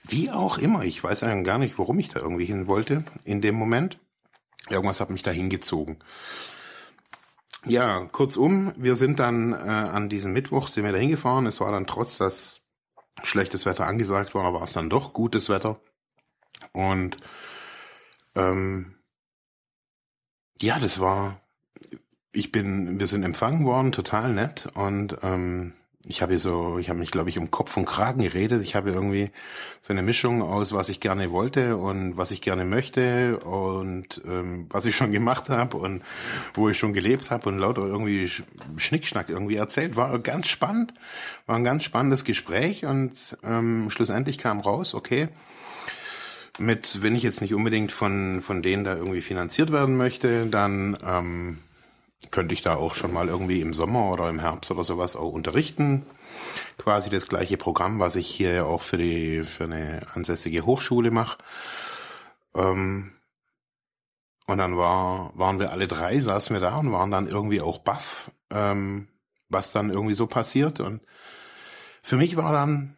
wie 0.07 0.31
auch 0.31 0.59
immer. 0.59 0.85
Ich 0.85 1.03
weiß 1.03 1.23
eigentlich 1.23 1.47
gar 1.47 1.59
nicht, 1.59 1.79
warum 1.79 1.99
ich 2.01 2.11
da 2.11 2.21
irgendwie 2.21 2.45
hin 2.45 2.67
wollte 2.67 3.03
in 3.25 3.41
dem 3.41 3.55
Moment. 3.55 3.99
Irgendwas 4.69 5.01
hat 5.01 5.09
mich 5.09 5.23
da 5.23 5.31
hingezogen. 5.31 5.97
Ja, 7.69 8.07
kurzum, 8.13 8.73
wir 8.77 8.97
sind 8.97 9.21
dann 9.21 9.53
äh, 9.53 9.57
an 9.57 10.09
diesem 10.09 10.33
Mittwoch 10.33 10.69
sind 10.69 10.85
wir 10.85 10.93
da 10.93 10.99
hingefahren. 10.99 11.47
Es 11.47 11.61
war 11.61 11.71
dann 11.71 11.87
trotz, 11.87 12.19
dass 12.19 12.61
schlechtes 13.23 13.67
Wetter 13.67 13.87
angesagt 13.87 14.35
war, 14.35 14.55
war 14.55 14.63
es 14.63 14.73
dann 14.73 14.91
doch 14.91 15.13
gutes 15.13 15.49
Wetter. 15.49 15.81
Und 16.73 17.17
ähm, 18.35 18.97
ja, 20.61 20.79
das 20.79 21.01
war, 21.01 21.41
ich 22.33 22.53
bin, 22.53 22.99
wir 22.99 23.07
sind 23.07 23.23
empfangen 23.23 23.65
worden, 23.65 23.93
total 23.93 24.33
nett. 24.33 24.69
Und 24.75 25.19
ähm, 25.23 25.75
ich 26.09 26.23
habe 26.23 26.33
hier 26.33 26.39
so, 26.39 26.79
ich 26.79 26.89
habe 26.89 26.99
mich, 26.99 27.11
glaube 27.11 27.29
ich, 27.29 27.39
um 27.39 27.51
Kopf 27.51 27.77
und 27.77 27.85
Kragen 27.85 28.23
geredet. 28.23 28.63
Ich 28.63 28.75
habe 28.75 28.91
irgendwie 28.91 29.31
so 29.83 29.93
eine 29.93 30.01
Mischung 30.01 30.41
aus, 30.41 30.73
was 30.73 30.89
ich 30.89 31.01
gerne 31.01 31.31
wollte 31.31 31.77
und 31.77 32.17
was 32.17 32.31
ich 32.31 32.41
gerne 32.41 32.65
möchte 32.65 33.39
und 33.41 34.23
ähm, 34.27 34.67
was 34.71 34.87
ich 34.87 34.97
schon 34.97 35.13
gemacht 35.13 35.51
habe 35.51 35.77
und 35.77 36.03
wo 36.55 36.71
ich 36.71 36.79
schon 36.79 36.95
gelebt 36.95 37.31
habe 37.31 37.51
und 37.51 37.59
lauter 37.59 37.83
irgendwie 37.83 38.31
Schnickschnack 38.79 39.29
irgendwie 39.29 39.57
erzählt. 39.57 39.97
War 39.97 40.19
ganz 40.19 40.49
spannend, 40.49 40.95
war 41.47 41.57
ein 41.57 41.65
ganz 41.65 41.85
spannendes 41.85 42.25
Gespräch 42.25 42.87
und 42.87 43.37
ähm, 43.45 43.91
schlussendlich 43.91 44.39
kam 44.39 44.61
raus, 44.61 44.95
okay, 44.95 45.29
mit, 46.59 47.03
wenn 47.03 47.15
ich 47.15 47.23
jetzt 47.23 47.43
nicht 47.43 47.55
unbedingt 47.55 47.93
von, 47.93 48.41
von 48.41 48.63
denen 48.63 48.83
da 48.83 48.97
irgendwie 48.97 49.21
finanziert 49.21 49.73
werden 49.73 49.97
möchte, 49.99 50.47
dann 50.47 50.97
ähm, 51.05 51.59
könnte 52.31 52.53
ich 52.53 52.63
da 52.63 52.77
auch 52.77 52.95
schon 52.95 53.13
mal 53.13 53.29
irgendwie 53.29 53.61
im 53.61 53.75
Sommer 53.75 54.11
oder 54.11 54.29
im 54.29 54.41
Herbst 54.41 54.71
oder 54.71 54.85
sowas 54.85 55.17
auch 55.17 55.33
unterrichten. 55.33 56.05
Quasi 56.77 57.11
das 57.11 57.29
gleiche 57.29 57.57
Programm, 57.57 58.01
was 58.01 58.17
ich 58.17 58.27
hier 58.27 58.53
ja 58.53 58.65
auch 58.65 58.83
für 58.83 58.99
die 58.99 59.43
für 59.45 59.65
eine 59.65 60.01
ansässige 60.15 60.67
Hochschule 60.67 61.11
mache. 61.11 61.39
Ähm, 62.55 63.13
und 64.47 64.59
dann 64.59 64.77
war, 64.77 65.33
waren 65.35 65.61
wir 65.61 65.71
alle 65.73 65.87
drei, 65.87 66.19
saßen 66.21 66.55
wir 66.55 66.61
da 66.61 66.79
und 66.79 66.91
waren 66.91 67.11
dann 67.11 67.29
irgendwie 67.29 67.61
auch 67.61 67.81
baff, 67.81 68.31
ähm, 68.51 69.09
was 69.49 69.73
dann 69.73 69.91
irgendwie 69.91 70.15
so 70.15 70.27
passiert. 70.27 70.81
Und 70.81 71.03
für 72.03 72.17
mich 72.17 72.37
war 72.37 72.53
dann, 72.53 72.97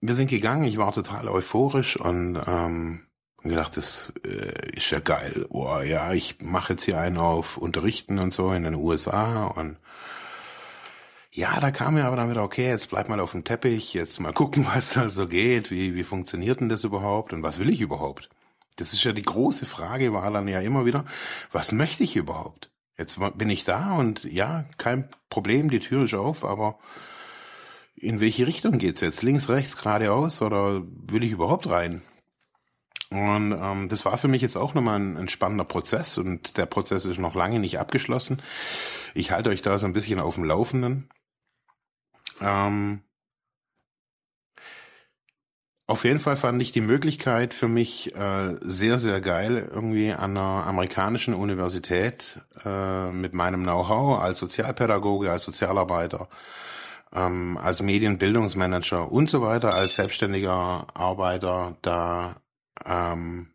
wir 0.00 0.14
sind 0.14 0.28
gegangen, 0.28 0.64
ich 0.64 0.76
war 0.76 0.92
total 0.92 1.28
euphorisch 1.28 1.96
und 1.96 2.40
ähm, 2.46 3.07
und 3.48 3.54
gedacht, 3.54 3.78
das 3.78 4.12
äh, 4.24 4.76
ist 4.76 4.90
ja 4.90 5.00
geil. 5.00 5.46
Boah, 5.48 5.82
ja, 5.82 6.12
ich 6.12 6.36
mache 6.40 6.74
jetzt 6.74 6.84
hier 6.84 7.00
einen 7.00 7.16
auf 7.16 7.56
Unterrichten 7.56 8.18
und 8.18 8.34
so 8.34 8.52
in 8.52 8.64
den 8.64 8.74
USA 8.74 9.46
und 9.46 9.78
ja, 11.30 11.58
da 11.60 11.70
kam 11.70 11.94
mir 11.94 12.04
aber 12.04 12.16
dann 12.16 12.30
wieder, 12.30 12.42
okay, 12.42 12.68
jetzt 12.68 12.90
bleib 12.90 13.08
mal 13.08 13.20
auf 13.20 13.32
dem 13.32 13.44
Teppich, 13.44 13.94
jetzt 13.94 14.20
mal 14.20 14.34
gucken, 14.34 14.66
was 14.74 14.92
da 14.92 15.08
so 15.08 15.26
geht, 15.26 15.70
wie, 15.70 15.94
wie 15.94 16.04
funktioniert 16.04 16.60
denn 16.60 16.68
das 16.68 16.84
überhaupt 16.84 17.32
und 17.32 17.42
was 17.42 17.58
will 17.58 17.70
ich 17.70 17.80
überhaupt? 17.80 18.28
Das 18.76 18.92
ist 18.92 19.02
ja 19.04 19.12
die 19.12 19.22
große 19.22 19.64
Frage, 19.64 20.12
war 20.12 20.30
dann 20.30 20.46
ja 20.46 20.60
immer 20.60 20.84
wieder, 20.84 21.06
was 21.50 21.72
möchte 21.72 22.04
ich 22.04 22.16
überhaupt? 22.16 22.70
Jetzt 22.98 23.18
bin 23.36 23.48
ich 23.48 23.64
da 23.64 23.94
und 23.94 24.24
ja, 24.24 24.66
kein 24.76 25.08
Problem, 25.30 25.70
die 25.70 25.80
Tür 25.80 26.02
ist 26.02 26.14
auf, 26.14 26.44
aber 26.44 26.78
in 27.96 28.20
welche 28.20 28.46
Richtung 28.46 28.78
geht's 28.78 29.00
jetzt? 29.00 29.22
Links, 29.22 29.48
rechts, 29.48 29.76
geradeaus 29.76 30.42
oder 30.42 30.82
will 30.84 31.24
ich 31.24 31.32
überhaupt 31.32 31.68
rein? 31.70 32.02
Und 33.10 33.52
ähm, 33.52 33.88
das 33.88 34.04
war 34.04 34.18
für 34.18 34.28
mich 34.28 34.42
jetzt 34.42 34.56
auch 34.56 34.74
nochmal 34.74 35.00
ein, 35.00 35.16
ein 35.16 35.28
spannender 35.28 35.64
Prozess 35.64 36.18
und 36.18 36.58
der 36.58 36.66
Prozess 36.66 37.06
ist 37.06 37.18
noch 37.18 37.34
lange 37.34 37.58
nicht 37.58 37.78
abgeschlossen. 37.78 38.42
Ich 39.14 39.30
halte 39.30 39.50
euch 39.50 39.62
da 39.62 39.78
so 39.78 39.86
ein 39.86 39.94
bisschen 39.94 40.20
auf 40.20 40.34
dem 40.34 40.44
Laufenden. 40.44 41.08
Ähm, 42.40 43.02
auf 45.86 46.04
jeden 46.04 46.18
Fall 46.18 46.36
fand 46.36 46.60
ich 46.60 46.70
die 46.70 46.82
Möglichkeit 46.82 47.54
für 47.54 47.66
mich 47.66 48.14
äh, 48.14 48.56
sehr, 48.60 48.98
sehr 48.98 49.22
geil, 49.22 49.70
irgendwie 49.72 50.12
an 50.12 50.36
einer 50.36 50.66
amerikanischen 50.66 51.32
Universität 51.32 52.40
äh, 52.62 53.10
mit 53.10 53.32
meinem 53.32 53.62
Know-how 53.62 54.20
als 54.20 54.38
Sozialpädagoge, 54.38 55.32
als 55.32 55.44
Sozialarbeiter, 55.44 56.28
ähm, 57.14 57.56
als 57.56 57.80
Medienbildungsmanager 57.80 59.10
und 59.10 59.30
so 59.30 59.40
weiter, 59.40 59.72
als 59.72 59.94
selbstständiger 59.94 60.88
Arbeiter 60.92 61.78
da 61.80 62.36
ähm, 62.86 63.48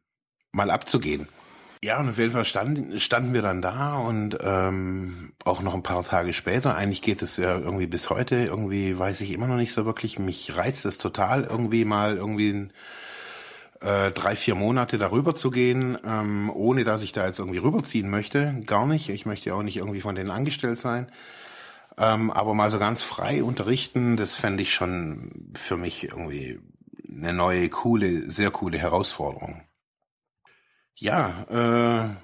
mal 0.51 0.71
abzugehen. 0.71 1.27
Ja, 1.83 1.99
und 1.99 2.09
auf 2.09 2.17
jeden 2.17 2.31
Fall 2.31 2.45
standen, 2.45 2.97
standen 2.97 3.33
wir 3.33 3.41
dann 3.41 3.61
da 3.61 3.97
und 3.97 4.37
ähm, 4.41 5.33
auch 5.43 5.61
noch 5.61 5.73
ein 5.73 5.83
paar 5.83 6.01
Tage 6.05 6.31
später. 6.31 6.75
Eigentlich 6.77 7.01
geht 7.01 7.21
es 7.21 7.35
ja 7.35 7.57
irgendwie 7.57 7.87
bis 7.87 8.09
heute. 8.09 8.35
Irgendwie 8.35 8.97
weiß 8.97 9.19
ich 9.19 9.31
immer 9.31 9.47
noch 9.47 9.57
nicht 9.57 9.73
so 9.73 9.85
wirklich. 9.85 10.17
Mich 10.17 10.55
reizt 10.55 10.85
es 10.85 10.97
total, 10.97 11.43
irgendwie 11.43 11.83
mal 11.83 12.15
irgendwie 12.15 12.69
äh, 13.81 14.11
drei, 14.11 14.37
vier 14.37 14.55
Monate 14.55 14.97
darüber 14.97 15.35
zu 15.35 15.51
gehen, 15.51 15.97
ähm, 16.05 16.49
ohne 16.53 16.85
dass 16.85 17.01
ich 17.01 17.11
da 17.11 17.25
jetzt 17.25 17.39
irgendwie 17.39 17.59
rüberziehen 17.59 18.09
möchte. 18.09 18.63
Gar 18.65 18.87
nicht. 18.87 19.09
Ich 19.09 19.25
möchte 19.25 19.49
ja 19.49 19.55
auch 19.55 19.63
nicht 19.63 19.77
irgendwie 19.77 19.99
von 19.99 20.15
denen 20.15 20.31
angestellt 20.31 20.77
sein. 20.77 21.07
Ähm, 21.97 22.31
aber 22.31 22.53
mal 22.53 22.69
so 22.69 22.79
ganz 22.79 23.03
frei 23.03 23.43
unterrichten, 23.43 24.15
das 24.15 24.35
fände 24.35 24.63
ich 24.63 24.73
schon 24.73 25.51
für 25.53 25.75
mich 25.75 26.05
irgendwie 26.05 26.59
eine 27.15 27.33
neue, 27.33 27.69
coole, 27.69 28.29
sehr 28.29 28.51
coole 28.51 28.77
Herausforderung. 28.77 29.61
Ja, 30.95 32.09
äh, 32.09 32.15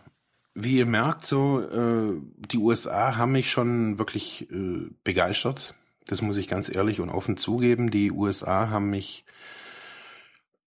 wie 0.56 0.78
ihr 0.78 0.86
merkt, 0.86 1.26
so 1.26 1.62
äh, 1.62 2.20
die 2.38 2.58
USA 2.58 3.16
haben 3.18 3.32
mich 3.32 3.50
schon 3.50 3.98
wirklich 3.98 4.50
äh, 4.52 4.90
begeistert. 5.04 5.74
Das 6.06 6.22
muss 6.22 6.38
ich 6.38 6.48
ganz 6.48 6.74
ehrlich 6.74 7.02
und 7.02 7.10
offen 7.10 7.38
zugeben. 7.38 7.92
Die 7.92 8.12
USA 8.12 8.70
haben 8.70 8.90
mich 8.90 9.26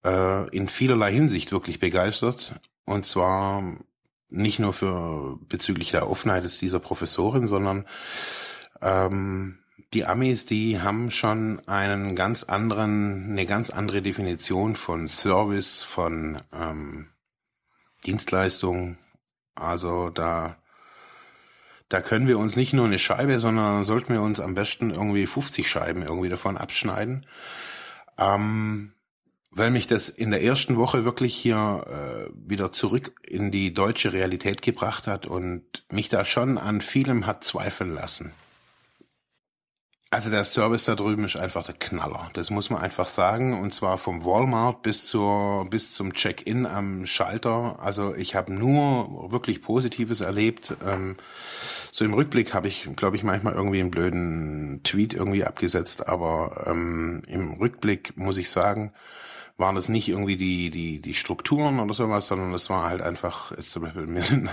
äh, 0.04 0.48
in 0.50 0.68
vielerlei 0.68 1.12
Hinsicht 1.12 1.52
wirklich 1.52 1.78
begeistert. 1.78 2.54
Und 2.84 3.06
zwar 3.06 3.76
nicht 4.30 4.58
nur 4.58 4.72
für 4.72 5.38
bezüglich 5.48 5.90
der 5.90 6.08
Offenheit 6.08 6.60
dieser 6.60 6.80
Professorin, 6.80 7.46
sondern 7.46 7.86
ähm, 8.80 9.58
die 9.92 10.06
Amis, 10.06 10.46
die 10.46 10.80
haben 10.80 11.10
schon 11.10 11.66
einen 11.68 12.16
ganz 12.16 12.44
anderen, 12.44 13.30
eine 13.30 13.46
ganz 13.46 13.70
andere 13.70 14.00
Definition 14.00 14.74
von 14.74 15.08
Service, 15.08 15.82
von 15.82 16.40
ähm, 16.52 17.10
Dienstleistung. 18.04 18.96
Also 19.54 20.08
da, 20.08 20.56
da 21.88 22.00
können 22.00 22.26
wir 22.26 22.38
uns 22.38 22.56
nicht 22.56 22.72
nur 22.72 22.86
eine 22.86 22.98
Scheibe, 22.98 23.38
sondern 23.38 23.84
sollten 23.84 24.14
wir 24.14 24.22
uns 24.22 24.40
am 24.40 24.54
besten 24.54 24.90
irgendwie 24.90 25.26
50 25.26 25.68
Scheiben 25.68 26.02
irgendwie 26.02 26.30
davon 26.30 26.56
abschneiden. 26.56 27.26
Ähm, 28.16 28.94
weil 29.54 29.70
mich 29.70 29.86
das 29.86 30.08
in 30.08 30.30
der 30.30 30.42
ersten 30.42 30.78
Woche 30.78 31.04
wirklich 31.04 31.34
hier 31.34 31.84
äh, 31.86 32.30
wieder 32.34 32.72
zurück 32.72 33.20
in 33.22 33.50
die 33.50 33.74
deutsche 33.74 34.14
Realität 34.14 34.62
gebracht 34.62 35.06
hat 35.06 35.26
und 35.26 35.84
mich 35.90 36.08
da 36.08 36.24
schon 36.24 36.56
an 36.56 36.80
vielem 36.80 37.26
hat 37.26 37.44
zweifeln 37.44 37.92
lassen. 37.92 38.32
Also 40.12 40.28
der 40.28 40.44
Service 40.44 40.84
da 40.84 40.94
drüben 40.94 41.24
ist 41.24 41.36
einfach 41.36 41.64
der 41.64 41.74
Knaller. 41.74 42.28
Das 42.34 42.50
muss 42.50 42.68
man 42.68 42.82
einfach 42.82 43.06
sagen. 43.06 43.58
Und 43.58 43.72
zwar 43.72 43.96
vom 43.96 44.26
Walmart 44.26 44.82
bis 44.82 45.06
zur 45.06 45.64
bis 45.70 45.90
zum 45.90 46.12
Check-in 46.12 46.66
am 46.66 47.06
Schalter. 47.06 47.78
Also 47.80 48.14
ich 48.14 48.34
habe 48.34 48.52
nur 48.52 49.32
wirklich 49.32 49.62
Positives 49.62 50.20
erlebt. 50.20 50.74
Ähm, 50.86 51.16
so 51.90 52.04
im 52.04 52.12
Rückblick 52.12 52.52
habe 52.52 52.68
ich, 52.68 52.90
glaube 52.94 53.16
ich, 53.16 53.24
manchmal 53.24 53.54
irgendwie 53.54 53.80
einen 53.80 53.90
blöden 53.90 54.82
Tweet 54.82 55.14
irgendwie 55.14 55.44
abgesetzt. 55.44 56.06
Aber 56.06 56.64
ähm, 56.66 57.22
im 57.26 57.54
Rückblick 57.54 58.14
muss 58.14 58.36
ich 58.36 58.50
sagen, 58.50 58.92
waren 59.56 59.76
es 59.76 59.88
nicht 59.88 60.08
irgendwie 60.08 60.36
die, 60.36 60.70
die, 60.70 61.00
die 61.00 61.14
Strukturen 61.14 61.80
oder 61.80 61.94
sowas, 61.94 62.26
sondern 62.26 62.52
es 62.54 62.70
war 62.70 62.88
halt 62.88 63.00
einfach, 63.00 63.52
jetzt 63.52 63.70
zum 63.70 63.82
Beispiel, 63.82 64.08
wir 64.14 64.22
sind 64.22 64.48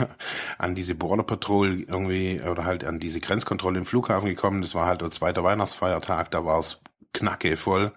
an 0.57 0.75
diese 0.75 0.95
Border 0.95 1.23
Patrol 1.23 1.81
irgendwie 1.81 2.41
oder 2.41 2.65
halt 2.65 2.83
an 2.83 2.99
diese 2.99 3.19
Grenzkontrolle 3.19 3.79
im 3.79 3.85
Flughafen 3.85 4.29
gekommen. 4.29 4.61
Das 4.61 4.75
war 4.75 4.85
halt 4.85 5.01
der 5.01 5.11
zweite 5.11 5.43
Weihnachtsfeiertag, 5.43 6.31
da 6.31 6.45
war 6.45 6.59
es 6.59 6.79
knacke 7.13 7.57
voll. 7.57 7.91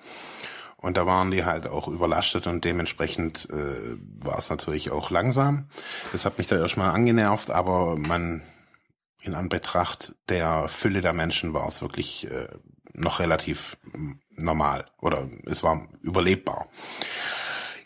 Und 0.77 0.97
da 0.97 1.07
waren 1.07 1.31
die 1.31 1.45
halt 1.45 1.69
auch 1.69 1.87
überlastet 1.87 2.49
und 2.49 2.65
dementsprechend 2.65 3.49
äh, 3.51 3.97
war 4.19 4.39
es 4.39 4.51
natürlich 4.51 4.91
auch 4.91 5.11
langsam. 5.11 5.69
Das 6.11 6.25
hat 6.25 6.39
mich 6.39 6.49
da 6.49 6.59
erstmal 6.59 6.91
angenervt, 6.91 7.53
aber 7.53 7.97
man 7.97 8.43
in 9.21 9.35
Anbetracht 9.35 10.17
der 10.29 10.67
Fülle 10.67 11.01
der 11.01 11.13
Menschen 11.13 11.55
war 11.55 11.69
es 11.69 11.83
wirklich 11.83 12.29
äh, 12.29 12.49
noch 12.93 13.21
relativ 13.21 13.77
normal 14.37 14.87
oder 15.01 15.29
es 15.47 15.63
war 15.63 15.89
überlebbar. 16.03 16.69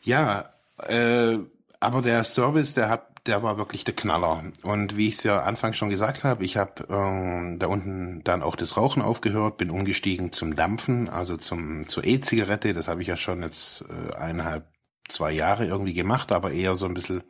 Ja, 0.03 0.51
äh, 0.87 1.39
aber 1.81 2.03
der 2.03 2.25
Service, 2.25 2.75
der 2.75 2.89
hat, 2.89 3.27
der 3.27 3.43
war 3.43 3.59
wirklich 3.59 3.85
der 3.85 3.95
Knaller. 3.95 4.45
Und 4.63 4.97
wie 4.97 5.09
ich 5.09 5.17
es 5.17 5.25
ja 5.25 5.43
anfangs 5.43 5.77
schon 5.77 5.91
gesagt 5.91 6.25
habe, 6.25 6.45
ich 6.45 6.57
habe 6.57 6.87
ähm, 6.89 7.59
da 7.59 7.67
unten 7.67 8.23
dann 8.25 8.43
auch 8.43 8.57
das 8.57 8.77
Rauchen 8.77 9.03
aufgehört, 9.03 9.59
bin 9.59 9.71
umgestiegen 9.71 10.33
zum 10.33 10.57
Dampfen, 10.57 11.09
also 11.09 11.37
zum 11.37 11.89
zur 11.89 12.05
E-Zigarette. 12.05 12.73
Das 12.73 12.89
habe 12.89 13.03
ich 13.03 13.09
ja 13.09 13.17
schon 13.17 13.43
jetzt 13.43 13.85
äh, 13.89 14.17
eineinhalb, 14.17 14.65
zwei 15.09 15.33
Jahre 15.33 15.67
irgendwie 15.67 15.95
gemacht, 15.95 16.33
aber 16.33 16.53
eher 16.53 16.77
so 16.77 16.87
ein 16.87 16.95
bisschen 16.95 17.23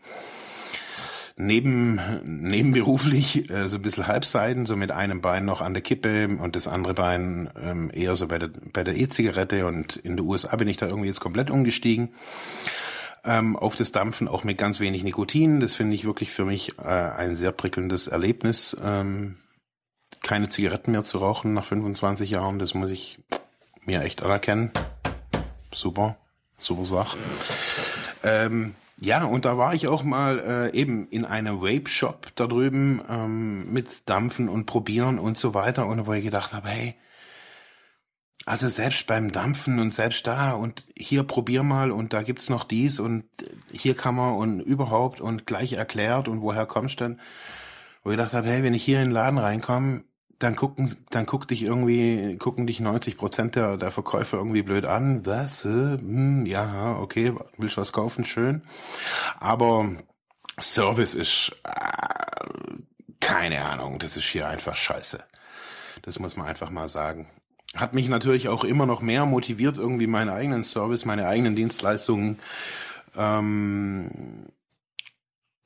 neben, 1.37 2.00
nebenberuflich 2.25 3.50
äh, 3.50 3.69
so 3.69 3.76
ein 3.76 3.83
bisschen 3.83 4.07
halbseiden, 4.07 4.66
so 4.66 4.76
mit 4.76 4.90
einem 4.90 5.21
Bein 5.21 5.45
noch 5.45 5.61
an 5.61 5.75
der 5.75 5.83
Kippe 5.83 6.28
und 6.28 6.57
das 6.57 6.66
andere 6.66 6.95
Bein 6.95 7.50
ähm, 7.62 7.90
eher 7.93 8.16
so 8.16 8.26
bei 8.26 8.38
der 8.38 8.50
bei 8.73 8.83
der 8.85 8.97
E-Zigarette 8.97 9.66
und 9.66 9.97
in 9.97 10.16
den 10.16 10.26
USA 10.26 10.57
bin 10.57 10.69
ich 10.69 10.78
da 10.78 10.87
irgendwie 10.87 11.09
jetzt 11.09 11.21
komplett 11.21 11.50
umgestiegen 11.50 12.11
ähm, 13.26 13.57
auf 13.57 13.76
das 13.76 13.93
Dampfen, 13.93 14.28
auch 14.28 14.45
mit 14.45 14.57
ganz 14.57 14.81
wenig 14.81 15.02
Nikotin. 15.02 15.61
Das 15.61 15.75
finde 15.75 15.95
ich 15.95 16.07
wirklich 16.07 16.31
für 16.31 16.45
mich 16.45 16.78
äh, 16.78 16.83
ein 16.83 17.37
sehr 17.37 17.52
prickelndes 17.52 18.07
Erlebnis. 18.07 18.76
Ähm, 18.83 19.37
keine 20.23 20.49
Zigaretten 20.49 20.93
mehr 20.93 21.02
zu 21.02 21.19
rauchen 21.19 21.52
nach 21.52 21.64
25 21.64 22.31
Jahren, 22.31 22.59
das 22.59 22.75
muss 22.75 22.90
ich 22.90 23.19
mir 23.85 24.00
echt 24.02 24.23
anerkennen. 24.23 24.71
Super, 25.73 26.16
super 26.57 26.85
Sache. 26.85 27.19
Ähm, 28.23 28.75
ja, 28.98 29.24
und 29.24 29.44
da 29.44 29.58
war 29.58 29.74
ich 29.74 29.88
auch 29.88 30.02
mal 30.02 30.38
äh, 30.72 30.76
eben 30.76 31.08
in 31.08 31.24
einem 31.26 31.60
Vape-Shop 31.60 32.28
da 32.34 32.46
drüben 32.46 33.02
ähm, 33.08 33.70
mit 33.72 34.08
Dampfen 34.08 34.48
und 34.48 34.64
Probieren 34.66 35.18
und 35.18 35.36
so 35.36 35.52
weiter. 35.52 35.86
Und 35.86 36.06
wo 36.06 36.14
ich 36.14 36.24
gedacht 36.24 36.54
habe, 36.54 36.68
hey, 36.68 36.94
also 38.46 38.68
selbst 38.68 39.06
beim 39.06 39.32
Dampfen 39.32 39.80
und 39.80 39.92
selbst 39.92 40.26
da 40.26 40.52
und 40.52 40.86
hier 40.96 41.24
probier 41.24 41.62
mal 41.62 41.90
und 41.90 42.12
da 42.12 42.22
gibt's 42.22 42.48
noch 42.48 42.64
dies 42.64 43.00
und 43.00 43.24
hier 43.70 43.94
kann 43.94 44.14
man 44.14 44.34
und 44.34 44.60
überhaupt 44.60 45.20
und 45.20 45.46
gleich 45.46 45.74
erklärt 45.74 46.28
und 46.28 46.40
woher 46.42 46.64
kommst 46.66 47.00
denn? 47.00 47.20
Wo 48.02 48.10
ich 48.10 48.16
gedacht 48.16 48.34
habe, 48.34 48.48
hey, 48.48 48.62
wenn 48.62 48.74
ich 48.74 48.84
hier 48.84 48.98
in 48.98 49.06
den 49.06 49.12
Laden 49.12 49.38
reinkomme, 49.38 50.04
dann 50.38 50.55
gucken, 50.55 50.95
dann 51.11 51.26
guckt 51.26 51.50
dich 51.50 51.62
irgendwie, 51.62 52.37
gucken 52.37 52.66
dich 52.66 52.81
90 52.81 53.16
Prozent 53.16 53.57
der, 53.57 53.76
der 53.76 53.90
Verkäufer 53.90 54.37
irgendwie 54.37 54.62
blöd 54.62 54.85
an. 54.85 55.25
Was? 55.25 55.64
Äh, 55.64 55.99
hm, 55.99 56.45
ja, 56.47 56.97
okay, 56.99 57.33
willst 57.57 57.76
was 57.76 57.93
kaufen? 57.93 58.25
Schön. 58.25 58.62
Aber 59.40 59.88
Service 60.61 61.14
ist, 61.14 61.52
äh, 61.64 62.81
keine 63.21 63.64
Ahnung, 63.64 63.99
das 63.99 64.16
ist 64.16 64.26
hier 64.26 64.49
einfach 64.49 64.75
scheiße. 64.75 65.25
Das 66.02 66.19
muss 66.19 66.37
man 66.37 66.47
einfach 66.47 66.71
mal 66.71 66.88
sagen. 66.88 67.28
Hat 67.75 67.95
mich 67.95 68.09
natürlich 68.09 68.49
auch 68.49 68.64
immer 68.64 68.87
noch 68.87 69.02
mehr 69.02 69.26
motiviert, 69.26 69.78
irgendwie 69.78 70.07
meinen 70.07 70.31
eigenen 70.31 70.64
Service, 70.64 71.05
meine 71.05 71.26
eigenen 71.28 71.57
Dienstleistungen 71.57 72.38
ähm, 73.16 74.11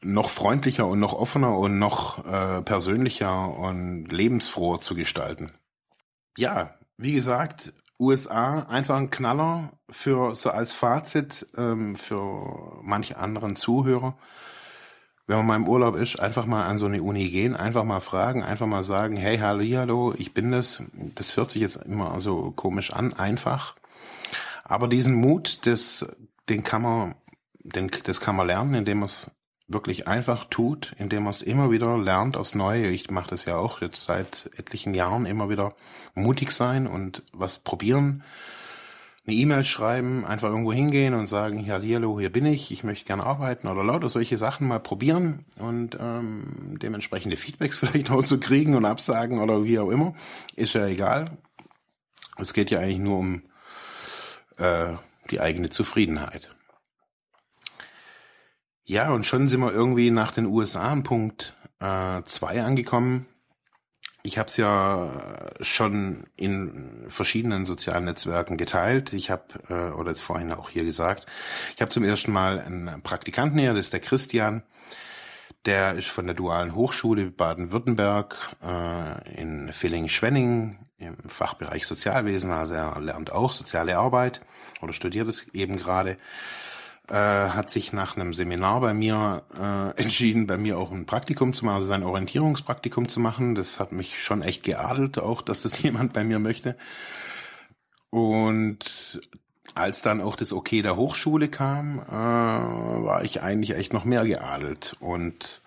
noch 0.02 0.30
freundlicher 0.30 0.86
und 0.86 0.98
noch 0.98 1.14
offener 1.14 1.56
und 1.56 1.78
noch 1.78 2.24
äh, 2.24 2.62
persönlicher 2.62 3.56
und 3.56 4.06
lebensfroher 4.06 4.80
zu 4.80 4.94
gestalten. 4.94 5.52
Ja, 6.36 6.74
wie 6.96 7.12
gesagt, 7.12 7.72
USA 7.98 8.60
einfach 8.60 8.96
ein 8.96 9.10
Knaller 9.10 9.72
für 9.90 10.34
so 10.34 10.50
als 10.50 10.72
Fazit 10.72 11.46
ähm, 11.56 11.96
für 11.96 12.80
manche 12.82 13.18
anderen 13.18 13.56
Zuhörer. 13.56 14.16
Wenn 15.26 15.36
man 15.38 15.46
mal 15.46 15.56
im 15.56 15.68
Urlaub 15.68 15.96
ist, 15.96 16.18
einfach 16.18 16.46
mal 16.46 16.66
an 16.66 16.78
so 16.78 16.86
eine 16.86 17.02
Uni 17.02 17.28
gehen, 17.28 17.54
einfach 17.54 17.84
mal 17.84 18.00
fragen, 18.00 18.42
einfach 18.42 18.66
mal 18.66 18.82
sagen, 18.82 19.16
hey, 19.16 19.38
hallo, 19.38 19.62
hallo, 19.76 20.14
ich 20.16 20.34
bin 20.34 20.50
das. 20.50 20.82
Das 21.14 21.36
hört 21.36 21.50
sich 21.50 21.62
jetzt 21.62 21.76
immer 21.76 22.20
so 22.20 22.50
komisch 22.50 22.92
an, 22.92 23.12
einfach. 23.12 23.76
Aber 24.64 24.88
diesen 24.88 25.14
Mut, 25.14 25.66
das, 25.66 26.06
den 26.48 26.64
kann 26.64 26.82
man, 26.82 27.14
den, 27.62 27.90
das 28.04 28.20
kann 28.20 28.34
man 28.34 28.46
lernen, 28.46 28.74
indem 28.74 29.00
man 29.00 29.06
es 29.06 29.30
wirklich 29.70 30.08
einfach 30.08 30.46
tut, 30.46 30.94
indem 30.98 31.24
man 31.24 31.30
es 31.30 31.42
immer 31.42 31.70
wieder 31.70 31.96
lernt 31.96 32.36
aufs 32.36 32.54
Neue. 32.54 32.88
Ich 32.88 33.10
mache 33.10 33.30
das 33.30 33.44
ja 33.44 33.56
auch 33.56 33.80
jetzt 33.80 34.04
seit 34.04 34.50
etlichen 34.56 34.94
Jahren 34.94 35.26
immer 35.26 35.48
wieder 35.48 35.74
mutig 36.14 36.50
sein 36.50 36.86
und 36.86 37.22
was 37.32 37.58
probieren. 37.58 38.24
Eine 39.26 39.36
E-Mail 39.36 39.64
schreiben, 39.64 40.24
einfach 40.24 40.48
irgendwo 40.48 40.72
hingehen 40.72 41.14
und 41.14 41.26
sagen, 41.26 41.64
ja, 41.64 41.80
hallo, 41.80 42.18
hier 42.18 42.32
bin 42.32 42.46
ich, 42.46 42.72
ich 42.72 42.82
möchte 42.82 43.04
gerne 43.04 43.24
arbeiten 43.24 43.68
oder 43.68 43.84
lauter 43.84 44.08
solche 44.08 44.38
Sachen 44.38 44.66
mal 44.66 44.80
probieren 44.80 45.44
und 45.58 45.96
ähm, 46.00 46.78
dementsprechende 46.82 47.36
Feedbacks 47.36 47.76
vielleicht 47.78 48.10
auch 48.10 48.24
zu 48.24 48.40
kriegen 48.40 48.74
und 48.74 48.84
absagen 48.84 49.38
oder 49.40 49.62
wie 49.64 49.78
auch 49.78 49.90
immer, 49.90 50.14
ist 50.56 50.74
ja 50.74 50.86
egal. 50.86 51.38
Es 52.38 52.54
geht 52.54 52.70
ja 52.72 52.80
eigentlich 52.80 52.98
nur 52.98 53.18
um 53.18 53.42
äh, 54.56 54.94
die 55.30 55.40
eigene 55.40 55.70
Zufriedenheit. 55.70 56.50
Ja, 58.90 59.12
und 59.12 59.24
schon 59.24 59.48
sind 59.48 59.60
wir 59.60 59.72
irgendwie 59.72 60.10
nach 60.10 60.32
den 60.32 60.46
USA 60.46 60.90
am 60.90 61.04
Punkt 61.04 61.54
2 61.78 62.54
äh, 62.56 62.58
angekommen. 62.58 63.26
Ich 64.24 64.36
habe 64.36 64.48
es 64.48 64.56
ja 64.56 65.12
schon 65.60 66.24
in 66.34 67.04
verschiedenen 67.06 67.66
sozialen 67.66 68.06
Netzwerken 68.06 68.56
geteilt. 68.56 69.12
Ich 69.12 69.30
habe, 69.30 69.44
äh, 69.68 69.96
oder 69.96 70.10
jetzt 70.10 70.22
vorhin 70.22 70.52
auch 70.52 70.70
hier 70.70 70.82
gesagt, 70.82 71.26
ich 71.76 71.82
habe 71.82 71.92
zum 71.92 72.02
ersten 72.02 72.32
Mal 72.32 72.58
einen 72.58 73.00
Praktikanten 73.02 73.60
hier, 73.60 73.74
das 73.74 73.86
ist 73.86 73.92
der 73.92 74.00
Christian. 74.00 74.64
Der 75.66 75.94
ist 75.94 76.08
von 76.08 76.26
der 76.26 76.34
Dualen 76.34 76.74
Hochschule 76.74 77.30
Baden-Württemberg 77.30 78.56
äh, 78.60 79.40
in 79.40 79.72
Villingen-Schwenning 79.72 80.88
im 80.98 81.16
Fachbereich 81.28 81.86
Sozialwesen. 81.86 82.50
Also 82.50 82.74
er 82.74 82.98
lernt 82.98 83.30
auch 83.30 83.52
soziale 83.52 83.98
Arbeit 83.98 84.40
oder 84.82 84.92
studiert 84.92 85.28
es 85.28 85.46
eben 85.52 85.76
gerade 85.76 86.18
äh, 87.10 87.14
hat 87.14 87.70
sich 87.70 87.92
nach 87.92 88.16
einem 88.16 88.32
Seminar 88.32 88.80
bei 88.80 88.94
mir 88.94 89.42
äh, 89.58 89.90
entschieden, 90.00 90.46
bei 90.46 90.56
mir 90.56 90.78
auch 90.78 90.92
ein 90.92 91.06
Praktikum 91.06 91.52
zu 91.52 91.64
machen, 91.64 91.76
also 91.76 91.86
sein 91.86 92.04
Orientierungspraktikum 92.04 93.08
zu 93.08 93.20
machen. 93.20 93.54
Das 93.54 93.80
hat 93.80 93.92
mich 93.92 94.22
schon 94.22 94.42
echt 94.42 94.62
geadelt, 94.62 95.18
auch 95.18 95.42
dass 95.42 95.62
das 95.62 95.82
jemand 95.82 96.12
bei 96.12 96.24
mir 96.24 96.38
möchte. 96.38 96.76
Und 98.10 99.20
als 99.74 100.02
dann 100.02 100.20
auch 100.20 100.36
das 100.36 100.52
Okay 100.52 100.82
der 100.82 100.96
Hochschule 100.96 101.48
kam, 101.48 102.00
äh, 102.00 102.12
war 102.12 103.22
ich 103.24 103.42
eigentlich 103.42 103.76
echt 103.76 103.92
noch 103.92 104.04
mehr 104.04 104.24
geadelt. 104.24 104.96
Und 105.00 105.62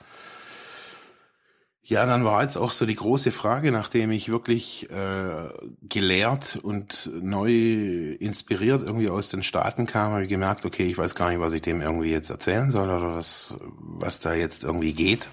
ja, 1.86 2.06
dann 2.06 2.24
war 2.24 2.44
jetzt 2.44 2.56
auch 2.56 2.72
so 2.72 2.86
die 2.86 2.96
große 2.96 3.32
Frage, 3.32 3.72
nachdem 3.74 4.12
ich 4.12 4.30
wirklich 4.30 4.90
äh, 4.90 5.50
gelehrt 5.82 6.58
und 6.62 7.10
neu 7.14 8.14
inspiriert 8.20 8.84
irgendwie 8.84 9.10
aus 9.10 9.28
den 9.28 9.44
Staaten 9.44 9.86
kam, 9.86 10.14
habe 10.14 10.24
ich 10.24 10.30
gemerkt, 10.30 10.64
okay, 10.66 10.86
ich 10.86 10.98
weiß 10.98 11.14
gar 11.14 11.30
nicht, 11.30 11.42
was 11.42 11.52
ich 11.52 11.62
dem 11.62 11.82
irgendwie 11.82 12.12
jetzt 12.12 12.30
erzählen 12.30 12.72
soll 12.72 12.90
oder 12.90 13.16
was, 13.16 13.56
was 13.60 14.22
da 14.22 14.34
jetzt 14.34 14.64
irgendwie 14.64 14.94
geht. 14.94 15.28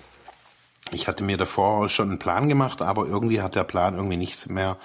Ich 0.90 1.06
hatte 1.06 1.22
mir 1.22 1.36
davor 1.36 1.88
schon 1.88 2.08
einen 2.08 2.18
Plan 2.18 2.48
gemacht, 2.48 2.82
aber 2.82 3.06
irgendwie 3.06 3.42
hat 3.42 3.54
der 3.54 3.62
Plan 3.62 3.94
irgendwie 3.94 4.16
nicht 4.16 4.50
mehr 4.50 4.76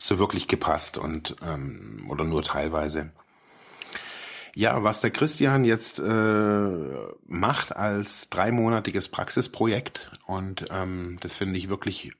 so 0.00 0.18
wirklich 0.18 0.48
gepasst 0.48 0.98
und 0.98 1.36
ähm, 1.46 2.06
oder 2.08 2.24
nur 2.24 2.42
teilweise. 2.42 3.10
Ja, 4.56 4.84
was 4.84 5.00
der 5.00 5.10
Christian 5.10 5.64
jetzt 5.64 5.98
äh, 5.98 7.12
macht 7.26 7.74
als 7.74 8.30
dreimonatiges 8.30 9.08
Praxisprojekt 9.08 10.10
und 10.26 10.66
ähm, 10.70 11.16
das 11.20 11.34
finde 11.34 11.58
ich 11.58 11.68
wirklich 11.68 12.12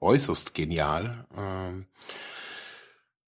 äußerst 0.00 0.54
genial. 0.54 1.26
Ähm, 1.36 1.86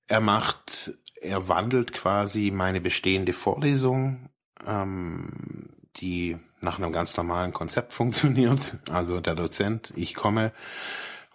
er 0.07 0.21
macht, 0.21 0.95
er 1.21 1.49
wandelt 1.49 1.93
quasi 1.93 2.51
meine 2.51 2.81
bestehende 2.81 3.35
Vorlesung, 3.35 4.31
ähm, 4.67 5.69
die 5.97 6.39
nach 6.61 6.79
einem 6.79 6.93
ganz 6.93 7.17
normalen 7.17 7.53
Konzept 7.53 7.93
funktioniert. 7.93 8.77
Also 8.91 9.21
der 9.21 9.35
Dozent, 9.35 9.93
ich 9.95 10.15
komme, 10.15 10.53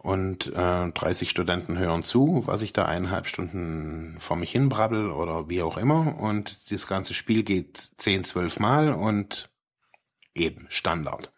und 0.03 0.47
äh, 0.53 0.91
30 0.91 1.29
Studenten 1.29 1.79
hören 1.79 2.03
zu, 2.03 2.43
was 2.45 2.61
ich 2.61 2.73
da 2.73 2.85
eineinhalb 2.85 3.25
Stunden 3.25 4.17
vor 4.19 4.35
mich 4.35 4.51
hin 4.51 4.67
brabbel 4.67 5.09
oder 5.09 5.47
wie 5.47 5.61
auch 5.63 5.77
immer. 5.77 6.19
Und 6.19 6.71
das 6.71 6.87
ganze 6.87 7.13
Spiel 7.13 7.43
geht 7.43 7.93
10, 7.97 8.25
12 8.25 8.59
Mal 8.59 8.91
und 8.91 9.49
eben 10.35 10.65
Standard. 10.67 11.31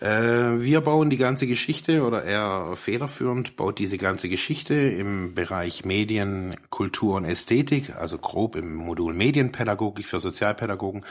Äh, 0.00 0.06
wir 0.06 0.80
bauen 0.80 1.10
die 1.10 1.18
ganze 1.18 1.46
Geschichte 1.46 2.02
oder 2.02 2.24
er 2.24 2.74
federführend 2.76 3.56
baut 3.56 3.78
diese 3.78 3.98
ganze 3.98 4.30
Geschichte 4.30 4.74
im 4.74 5.34
Bereich 5.34 5.84
Medien, 5.84 6.56
Kultur 6.70 7.16
und 7.16 7.26
Ästhetik, 7.26 7.94
also 7.94 8.16
grob 8.16 8.56
im 8.56 8.74
Modul 8.74 9.12
Medienpädagogik 9.12 10.06
für 10.06 10.18
Sozialpädagogen 10.18 11.04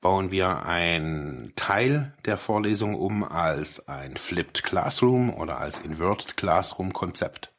bauen 0.00 0.30
wir 0.30 0.64
ein 0.64 1.52
Teil 1.56 2.14
der 2.24 2.38
Vorlesung 2.38 2.94
um 2.94 3.22
als 3.24 3.88
ein 3.88 4.16
Flipped 4.16 4.62
Classroom 4.62 5.32
oder 5.32 5.58
als 5.58 5.80
Inverted 5.80 6.36
Classroom 6.36 6.92
Konzept. 6.92 7.52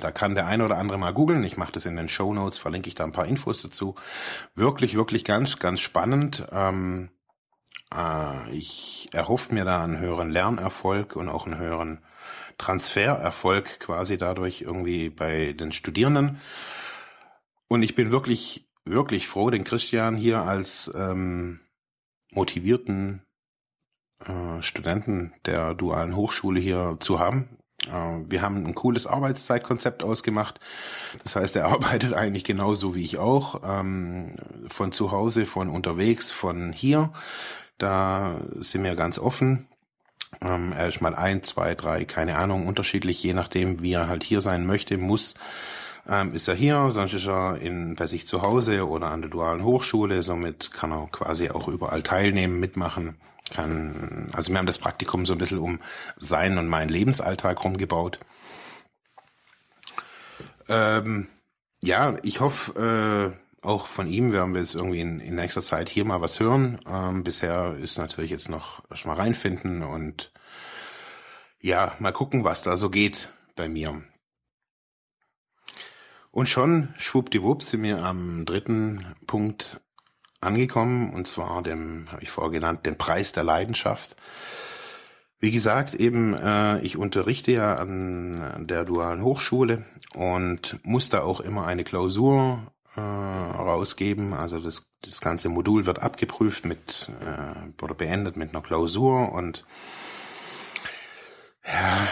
Da 0.00 0.10
kann 0.10 0.34
der 0.34 0.46
eine 0.46 0.64
oder 0.64 0.78
andere 0.78 0.98
mal 0.98 1.12
googeln. 1.12 1.44
Ich 1.44 1.56
mache 1.56 1.72
das 1.72 1.86
in 1.86 1.96
den 1.96 2.08
Show 2.08 2.32
Notes, 2.32 2.58
verlinke 2.58 2.88
ich 2.88 2.94
da 2.94 3.04
ein 3.04 3.12
paar 3.12 3.26
Infos 3.26 3.62
dazu. 3.62 3.94
Wirklich, 4.54 4.94
wirklich 4.94 5.24
ganz, 5.24 5.58
ganz 5.58 5.80
spannend. 5.80 6.46
Ähm, 6.50 7.10
äh, 7.94 8.50
ich 8.50 9.10
erhoffe 9.12 9.52
mir 9.52 9.64
da 9.64 9.84
einen 9.84 9.98
höheren 9.98 10.30
Lernerfolg 10.30 11.16
und 11.16 11.28
auch 11.28 11.46
einen 11.46 11.58
höheren 11.58 12.02
Transfererfolg 12.56 13.80
quasi 13.80 14.16
dadurch 14.16 14.62
irgendwie 14.62 15.10
bei 15.10 15.52
den 15.52 15.72
Studierenden. 15.72 16.40
Und 17.68 17.82
ich 17.82 17.94
bin 17.94 18.12
wirklich 18.12 18.66
wirklich 18.84 19.28
froh, 19.28 19.50
den 19.50 19.64
Christian 19.64 20.16
hier 20.16 20.42
als 20.42 20.90
ähm, 20.94 21.60
motivierten 22.32 23.22
äh, 24.20 24.62
Studenten 24.62 25.32
der 25.46 25.74
dualen 25.74 26.16
Hochschule 26.16 26.60
hier 26.60 26.96
zu 27.00 27.18
haben. 27.18 27.58
Äh, 27.88 28.20
wir 28.28 28.42
haben 28.42 28.64
ein 28.66 28.74
cooles 28.74 29.06
Arbeitszeitkonzept 29.06 30.04
ausgemacht. 30.04 30.60
Das 31.22 31.36
heißt, 31.36 31.56
er 31.56 31.66
arbeitet 31.72 32.14
eigentlich 32.14 32.44
genauso 32.44 32.94
wie 32.94 33.04
ich 33.04 33.18
auch. 33.18 33.62
Ähm, 33.64 34.36
von 34.68 34.92
zu 34.92 35.10
Hause, 35.12 35.46
von 35.46 35.68
unterwegs, 35.68 36.32
von 36.32 36.72
hier. 36.72 37.12
Da 37.78 38.40
sind 38.58 38.84
wir 38.84 38.94
ganz 38.94 39.18
offen. 39.18 39.68
Ähm, 40.40 40.72
er 40.72 40.88
ist 40.88 41.00
mal 41.00 41.14
ein, 41.14 41.42
zwei, 41.42 41.74
drei, 41.74 42.04
keine 42.04 42.36
Ahnung, 42.36 42.66
unterschiedlich, 42.66 43.22
je 43.22 43.34
nachdem, 43.34 43.82
wie 43.82 43.92
er 43.92 44.08
halt 44.08 44.24
hier 44.24 44.40
sein 44.40 44.66
möchte, 44.66 44.96
muss 44.96 45.34
ähm, 46.08 46.34
ist 46.34 46.48
er 46.48 46.54
hier, 46.54 46.90
sonst 46.90 47.14
ist 47.14 47.28
er 47.28 47.58
in, 47.60 47.94
bei 47.94 48.06
sich 48.06 48.26
zu 48.26 48.42
Hause 48.42 48.88
oder 48.88 49.08
an 49.08 49.22
der 49.22 49.30
dualen 49.30 49.64
Hochschule. 49.64 50.22
Somit 50.22 50.72
kann 50.72 50.92
er 50.92 51.08
quasi 51.12 51.50
auch 51.50 51.68
überall 51.68 52.02
teilnehmen, 52.02 52.58
mitmachen. 52.58 53.16
Kann, 53.50 54.30
also 54.32 54.50
wir 54.50 54.58
haben 54.58 54.66
das 54.66 54.78
Praktikum 54.78 55.26
so 55.26 55.34
ein 55.34 55.38
bisschen 55.38 55.58
um 55.58 55.80
seinen 56.16 56.58
und 56.58 56.68
meinen 56.68 56.88
Lebensalltag 56.88 57.62
rumgebaut. 57.64 58.18
Ähm, 60.68 61.28
ja, 61.82 62.16
ich 62.22 62.40
hoffe, 62.40 63.34
äh, 63.34 63.66
auch 63.66 63.86
von 63.86 64.08
ihm 64.08 64.32
werden 64.32 64.54
wir 64.54 64.60
jetzt 64.60 64.74
irgendwie 64.74 65.00
in, 65.00 65.20
in 65.20 65.34
nächster 65.34 65.62
Zeit 65.62 65.88
hier 65.88 66.04
mal 66.04 66.20
was 66.20 66.40
hören. 66.40 66.80
Ähm, 66.86 67.24
bisher 67.24 67.76
ist 67.76 67.98
natürlich 67.98 68.30
jetzt 68.30 68.48
noch 68.48 68.82
schon 68.92 69.10
mal 69.10 69.20
reinfinden 69.20 69.82
und 69.82 70.32
ja, 71.60 71.94
mal 72.00 72.12
gucken, 72.12 72.42
was 72.42 72.62
da 72.62 72.76
so 72.76 72.90
geht 72.90 73.28
bei 73.54 73.68
mir. 73.68 74.02
Und 76.32 76.48
schon 76.48 76.88
schwuppdiwupp 76.96 77.62
sind 77.62 77.82
wir 77.82 78.02
am 78.02 78.46
dritten 78.46 79.04
Punkt 79.26 79.80
angekommen, 80.40 81.12
und 81.12 81.26
zwar 81.28 81.62
dem, 81.62 82.10
habe 82.10 82.22
ich 82.22 82.30
vorher 82.30 82.50
genannt, 82.50 82.86
den 82.86 82.96
Preis 82.96 83.32
der 83.32 83.44
Leidenschaft. 83.44 84.16
Wie 85.38 85.52
gesagt, 85.52 85.94
eben, 85.94 86.34
äh, 86.34 86.80
ich 86.80 86.96
unterrichte 86.96 87.52
ja 87.52 87.74
an 87.74 88.66
der 88.66 88.84
dualen 88.84 89.22
Hochschule 89.22 89.84
und 90.14 90.78
muss 90.84 91.10
da 91.10 91.22
auch 91.22 91.40
immer 91.40 91.66
eine 91.66 91.84
Klausur 91.84 92.72
äh, 92.96 93.00
rausgeben. 93.00 94.32
Also 94.32 94.58
das, 94.58 94.86
das 95.02 95.20
ganze 95.20 95.50
Modul 95.50 95.84
wird 95.84 96.00
abgeprüft 96.00 96.64
mit 96.64 97.10
äh, 97.20 97.82
oder 97.84 97.94
beendet 97.94 98.36
mit 98.36 98.50
einer 98.50 98.62
Klausur 98.62 99.32
und 99.32 99.66
ja, 101.66 102.08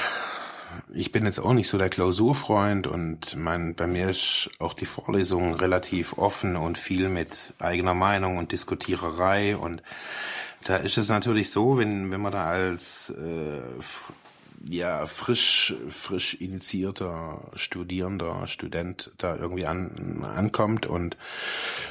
ich 0.93 1.13
bin 1.13 1.25
jetzt 1.25 1.39
auch 1.39 1.53
nicht 1.53 1.69
so 1.69 1.79
der 1.79 1.89
Klausurfreund 1.89 2.87
und 2.87 3.37
mein, 3.37 3.75
bei 3.75 3.87
mir 3.87 4.11
ist 4.11 4.51
auch 4.59 4.75
die 4.75 4.87
Vorlesung 4.87 5.55
relativ 5.55 6.19
offen 6.19 6.57
und 6.57 6.79
viel 6.79 7.09
mit 7.09 7.55
eigener 7.59 7.95
Meinung 7.95 8.39
und 8.39 8.53
Diskutiererei 8.53 9.57
und 9.57 9.83
da 10.65 10.77
ist 10.77 10.99
es 10.99 11.09
natürlich 11.09 11.51
so, 11.51 11.79
wenn, 11.79 12.11
wenn 12.11 12.21
man 12.21 12.33
da 12.33 12.45
als 12.45 13.11
äh, 13.11 13.63
ja 14.69 15.07
frisch 15.07 15.75
frisch 15.89 16.35
initiierter 16.35 17.51
Studierender 17.55 18.47
Student 18.47 19.11
da 19.17 19.37
irgendwie 19.37 19.67
an, 19.67 20.23
ankommt 20.23 20.85
und 20.85 21.17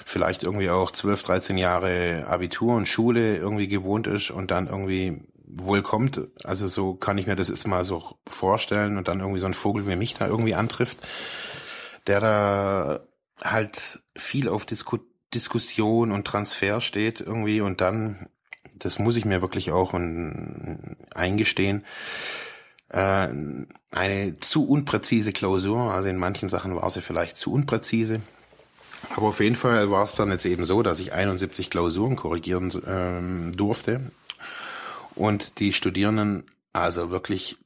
vielleicht 0.05 0.43
irgendwie 0.43 0.69
auch 0.69 0.91
12, 0.91 1.23
13 1.23 1.57
Jahre 1.57 2.25
Abitur 2.27 2.75
und 2.75 2.87
Schule 2.87 3.37
irgendwie 3.37 3.67
gewohnt 3.67 4.05
ist 4.05 4.29
und 4.29 4.51
dann 4.51 4.67
irgendwie 4.67 5.19
wohl 5.49 5.81
kommt, 5.81 6.21
also 6.43 6.67
so 6.67 6.93
kann 6.93 7.17
ich 7.17 7.27
mir 7.27 7.35
das 7.35 7.49
jetzt 7.49 7.67
mal 7.67 7.83
so 7.83 8.17
vorstellen 8.27 8.97
und 8.97 9.07
dann 9.07 9.19
irgendwie 9.19 9.39
so 9.39 9.47
ein 9.47 9.53
Vogel 9.53 9.87
wie 9.87 9.95
mich 9.95 10.13
da 10.13 10.27
irgendwie 10.27 10.53
antrifft, 10.53 10.99
der 12.07 12.19
da 12.19 12.99
halt 13.41 13.99
viel 14.15 14.47
auf 14.47 14.65
Disku 14.65 14.99
Diskussion 15.31 16.11
und 16.11 16.25
Transfer 16.25 16.81
steht 16.81 17.21
irgendwie 17.21 17.61
und 17.61 17.81
dann, 17.81 18.29
das 18.75 18.97
muss 18.97 19.15
ich 19.15 19.25
mir 19.25 19.43
wirklich 19.43 19.71
auch 19.71 19.93
eingestehen, 21.13 21.85
äh, 22.89 23.27
eine 23.91 24.39
zu 24.39 24.67
unpräzise 24.67 25.31
Klausur, 25.31 25.91
also 25.93 26.09
in 26.09 26.17
manchen 26.17 26.49
Sachen 26.49 26.75
war 26.75 26.89
sie 26.89 27.01
vielleicht 27.01 27.37
zu 27.37 27.53
unpräzise, 27.53 28.21
aber 29.15 29.27
auf 29.27 29.39
jeden 29.39 29.55
Fall 29.55 29.91
war 29.91 30.03
es 30.03 30.13
dann 30.13 30.31
jetzt 30.31 30.47
eben 30.47 30.65
so, 30.65 30.81
dass 30.81 30.99
ich 30.99 31.13
71 31.13 31.69
Klausuren 31.69 32.15
korrigieren 32.15 32.71
ähm, 32.87 33.51
durfte 33.51 34.11
und 35.19 35.59
die 35.59 35.73
Studierenden 35.73 36.49
also 36.71 37.11
wirklich 37.11 37.57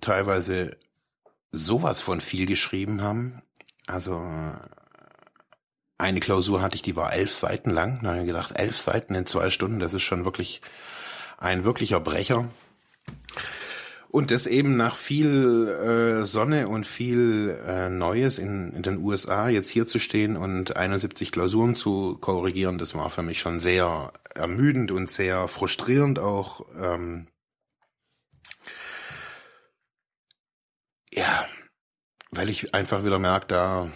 teilweise 0.00 0.76
sowas 1.52 2.00
von 2.00 2.20
viel 2.20 2.44
geschrieben 2.44 3.02
haben. 3.02 3.40
Also 3.86 4.20
eine 5.96 6.20
Klausur 6.20 6.60
hatte 6.60 6.74
ich, 6.74 6.82
die 6.82 6.96
war 6.96 7.12
elf 7.12 7.32
Seiten 7.32 7.70
lang. 7.70 8.00
Da 8.02 8.10
habe 8.10 8.20
ich 8.20 8.26
gedacht, 8.26 8.52
elf 8.56 8.76
Seiten 8.76 9.14
in 9.14 9.26
zwei 9.26 9.48
Stunden, 9.48 9.78
das 9.78 9.94
ist 9.94 10.02
schon 10.02 10.24
wirklich 10.24 10.60
ein 11.38 11.64
wirklicher 11.64 12.00
Brecher. 12.00 12.50
Und 14.16 14.30
das 14.30 14.46
eben 14.46 14.78
nach 14.78 14.96
viel 14.96 15.68
äh, 15.68 16.24
Sonne 16.24 16.68
und 16.68 16.86
viel 16.86 17.50
äh, 17.66 17.90
Neues 17.90 18.38
in, 18.38 18.72
in 18.72 18.82
den 18.82 18.96
USA 19.04 19.50
jetzt 19.50 19.68
hier 19.68 19.86
zu 19.86 19.98
stehen 19.98 20.38
und 20.38 20.74
71 20.74 21.32
Klausuren 21.32 21.74
zu 21.74 22.16
korrigieren, 22.16 22.78
das 22.78 22.94
war 22.94 23.10
für 23.10 23.22
mich 23.22 23.38
schon 23.38 23.60
sehr 23.60 24.14
ermüdend 24.34 24.90
und 24.90 25.10
sehr 25.10 25.48
frustrierend 25.48 26.18
auch. 26.18 26.64
Ähm, 26.80 27.26
ja, 31.12 31.44
weil 32.30 32.48
ich 32.48 32.74
einfach 32.74 33.04
wieder 33.04 33.18
merke, 33.18 33.48
da 33.48 33.90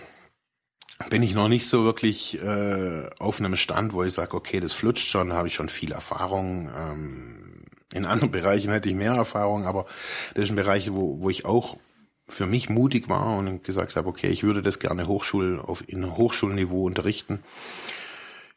bin 1.08 1.22
ich 1.22 1.32
noch 1.32 1.48
nicht 1.48 1.66
so 1.66 1.84
wirklich 1.84 2.38
äh, 2.42 3.08
auf 3.18 3.40
einem 3.40 3.56
Stand, 3.56 3.94
wo 3.94 4.04
ich 4.04 4.12
sage, 4.12 4.36
okay, 4.36 4.60
das 4.60 4.74
flutscht 4.74 5.08
schon, 5.08 5.32
habe 5.32 5.48
ich 5.48 5.54
schon 5.54 5.70
viel 5.70 5.92
Erfahrung. 5.92 6.70
Ähm, 6.76 7.59
in 7.94 8.04
anderen 8.04 8.30
Bereichen 8.30 8.70
hätte 8.70 8.88
ich 8.88 8.94
mehr 8.94 9.14
Erfahrung, 9.14 9.66
aber 9.66 9.86
das 10.34 10.44
ist 10.44 10.50
ein 10.50 10.56
Bereich, 10.56 10.92
wo, 10.92 11.20
wo 11.20 11.30
ich 11.30 11.44
auch 11.44 11.76
für 12.28 12.46
mich 12.46 12.68
mutig 12.68 13.08
war 13.08 13.36
und 13.36 13.64
gesagt 13.64 13.96
habe, 13.96 14.08
okay, 14.08 14.28
ich 14.28 14.44
würde 14.44 14.62
das 14.62 14.78
gerne 14.78 15.06
Hochschul 15.08 15.60
auf 15.60 15.82
in 15.86 16.16
Hochschulniveau 16.16 16.86
unterrichten. 16.86 17.40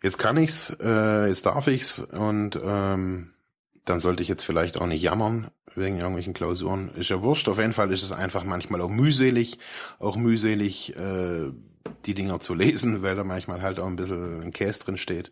Jetzt 0.01 0.17
kann 0.17 0.37
ich's, 0.37 0.75
äh, 0.81 1.27
jetzt 1.27 1.45
darf 1.45 1.67
ich's 1.67 1.99
und 1.99 2.59
ähm, 2.63 3.31
dann 3.85 3.99
sollte 3.99 4.23
ich 4.23 4.29
jetzt 4.29 4.43
vielleicht 4.43 4.79
auch 4.79 4.85
nicht 4.85 5.01
jammern 5.01 5.49
wegen 5.75 5.97
irgendwelchen 5.97 6.33
Klausuren. 6.33 6.91
Ist 6.95 7.09
ja 7.09 7.21
wurscht. 7.21 7.49
Auf 7.49 7.57
jeden 7.57 7.73
Fall 7.73 7.91
ist 7.91 8.03
es 8.03 8.11
einfach 8.11 8.43
manchmal 8.43 8.81
auch 8.81 8.89
mühselig, 8.89 9.59
auch 9.99 10.15
mühselig, 10.15 10.95
äh, 10.95 11.51
die 12.05 12.13
Dinger 12.13 12.39
zu 12.39 12.53
lesen, 12.53 13.01
weil 13.01 13.15
da 13.15 13.23
manchmal 13.23 13.61
halt 13.61 13.79
auch 13.79 13.87
ein 13.87 13.95
bisschen 13.95 14.41
ein 14.41 14.53
Käse 14.53 14.83
drin 14.83 14.97
steht. 14.97 15.31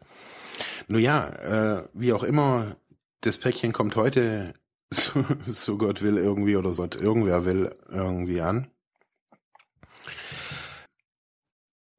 Nur 0.87 0.99
ja, 0.99 1.27
äh, 1.27 1.83
wie 1.93 2.13
auch 2.13 2.23
immer, 2.23 2.75
das 3.21 3.37
Päckchen 3.37 3.71
kommt 3.71 3.95
heute, 3.95 4.53
so, 4.93 5.23
so 5.43 5.77
Gott 5.77 6.01
will 6.01 6.17
irgendwie 6.17 6.57
oder 6.57 6.73
so 6.73 6.83
irgendwer 6.83 7.45
will 7.45 7.75
irgendwie 7.89 8.41
an. 8.41 8.69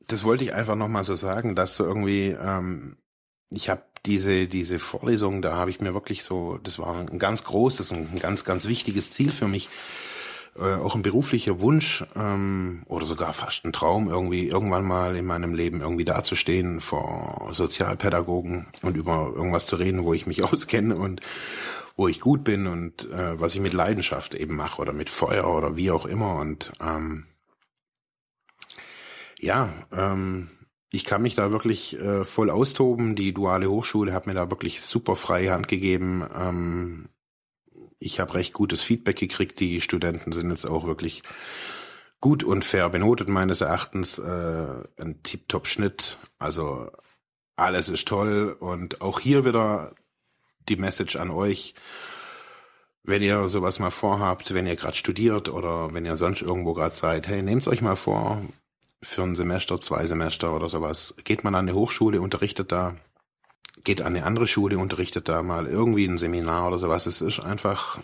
Das 0.06 0.24
wollte 0.24 0.44
ich 0.44 0.52
einfach 0.52 0.76
nochmal 0.76 1.04
so 1.04 1.14
sagen, 1.14 1.54
dass 1.54 1.76
so 1.76 1.84
irgendwie, 1.84 2.30
ähm, 2.30 2.98
ich 3.50 3.70
habe 3.70 3.84
diese, 4.04 4.46
diese 4.46 4.78
Vorlesung, 4.78 5.40
da 5.40 5.54
habe 5.54 5.70
ich 5.70 5.80
mir 5.80 5.94
wirklich 5.94 6.24
so, 6.24 6.58
das 6.58 6.78
war 6.78 6.96
ein 6.96 7.18
ganz 7.18 7.44
großes, 7.44 7.92
ein 7.92 8.18
ganz, 8.18 8.44
ganz 8.44 8.66
wichtiges 8.66 9.12
Ziel 9.12 9.30
für 9.30 9.48
mich, 9.48 9.68
äh, 10.56 10.74
auch 10.74 10.94
ein 10.94 11.02
beruflicher 11.02 11.60
Wunsch 11.60 12.04
ähm, 12.14 12.82
oder 12.86 13.06
sogar 13.06 13.32
fast 13.32 13.64
ein 13.64 13.72
Traum, 13.72 14.08
irgendwie 14.08 14.48
irgendwann 14.48 14.84
mal 14.84 15.16
in 15.16 15.24
meinem 15.24 15.54
Leben 15.54 15.80
irgendwie 15.80 16.04
dazustehen 16.04 16.80
vor 16.80 17.48
Sozialpädagogen 17.52 18.66
und 18.82 18.96
über 18.96 19.32
irgendwas 19.34 19.66
zu 19.66 19.76
reden, 19.76 20.04
wo 20.04 20.12
ich 20.12 20.26
mich 20.26 20.44
auskenne 20.52 20.96
und 20.96 21.20
wo 21.96 22.08
ich 22.08 22.20
gut 22.20 22.44
bin 22.44 22.66
und 22.66 23.10
äh, 23.10 23.40
was 23.40 23.54
ich 23.54 23.60
mit 23.60 23.72
Leidenschaft 23.72 24.34
eben 24.34 24.56
mache 24.56 24.80
oder 24.80 24.92
mit 24.92 25.10
Feuer 25.10 25.46
oder 25.46 25.76
wie 25.76 25.90
auch 25.90 26.06
immer. 26.06 26.36
Und 26.36 26.72
ähm, 26.80 27.24
ja, 29.38 29.72
ähm, 29.92 30.50
ich 30.90 31.04
kann 31.04 31.22
mich 31.22 31.34
da 31.34 31.50
wirklich 31.50 31.98
äh, 31.98 32.24
voll 32.24 32.50
austoben. 32.50 33.16
Die 33.16 33.32
duale 33.32 33.70
Hochschule 33.70 34.12
hat 34.12 34.26
mir 34.26 34.34
da 34.34 34.50
wirklich 34.50 34.82
super 34.82 35.16
freie 35.16 35.52
Hand 35.52 35.68
gegeben. 35.68 36.24
Ähm, 36.38 37.08
ich 38.02 38.20
habe 38.20 38.34
recht 38.34 38.52
gutes 38.52 38.82
Feedback 38.82 39.16
gekriegt. 39.16 39.60
Die 39.60 39.80
Studenten 39.80 40.32
sind 40.32 40.50
jetzt 40.50 40.66
auch 40.66 40.86
wirklich 40.86 41.22
gut 42.20 42.44
und 42.44 42.64
fair 42.64 42.88
benotet 42.88 43.28
meines 43.28 43.60
Erachtens. 43.60 44.18
Äh, 44.18 44.82
ein 44.98 45.22
Tip-Top-Schnitt. 45.22 46.18
Also 46.38 46.90
alles 47.56 47.88
ist 47.88 48.08
toll. 48.08 48.56
Und 48.58 49.00
auch 49.00 49.20
hier 49.20 49.44
wieder 49.44 49.94
die 50.68 50.76
Message 50.76 51.16
an 51.16 51.30
euch. 51.30 51.74
Wenn 53.04 53.22
ihr 53.22 53.48
sowas 53.48 53.78
mal 53.80 53.90
vorhabt, 53.90 54.54
wenn 54.54 54.66
ihr 54.66 54.76
gerade 54.76 54.96
studiert 54.96 55.48
oder 55.48 55.92
wenn 55.92 56.04
ihr 56.04 56.16
sonst 56.16 56.42
irgendwo 56.42 56.72
gerade 56.74 56.94
seid, 56.94 57.26
hey, 57.26 57.42
nehmt 57.42 57.66
euch 57.66 57.82
mal 57.82 57.96
vor, 57.96 58.42
für 59.02 59.22
ein 59.22 59.34
Semester, 59.34 59.80
zwei 59.80 60.06
Semester 60.06 60.54
oder 60.54 60.68
sowas, 60.68 61.14
geht 61.24 61.42
man 61.42 61.56
an 61.56 61.68
eine 61.68 61.76
Hochschule, 61.76 62.20
unterrichtet 62.20 62.70
da 62.70 62.94
geht 63.84 64.00
an 64.00 64.14
eine 64.14 64.24
andere 64.24 64.46
Schule, 64.46 64.78
unterrichtet 64.78 65.28
da 65.28 65.42
mal 65.42 65.66
irgendwie 65.66 66.06
ein 66.06 66.18
Seminar 66.18 66.68
oder 66.68 66.78
sowas. 66.78 67.06
Es 67.06 67.20
ist 67.20 67.40
einfach, 67.40 67.98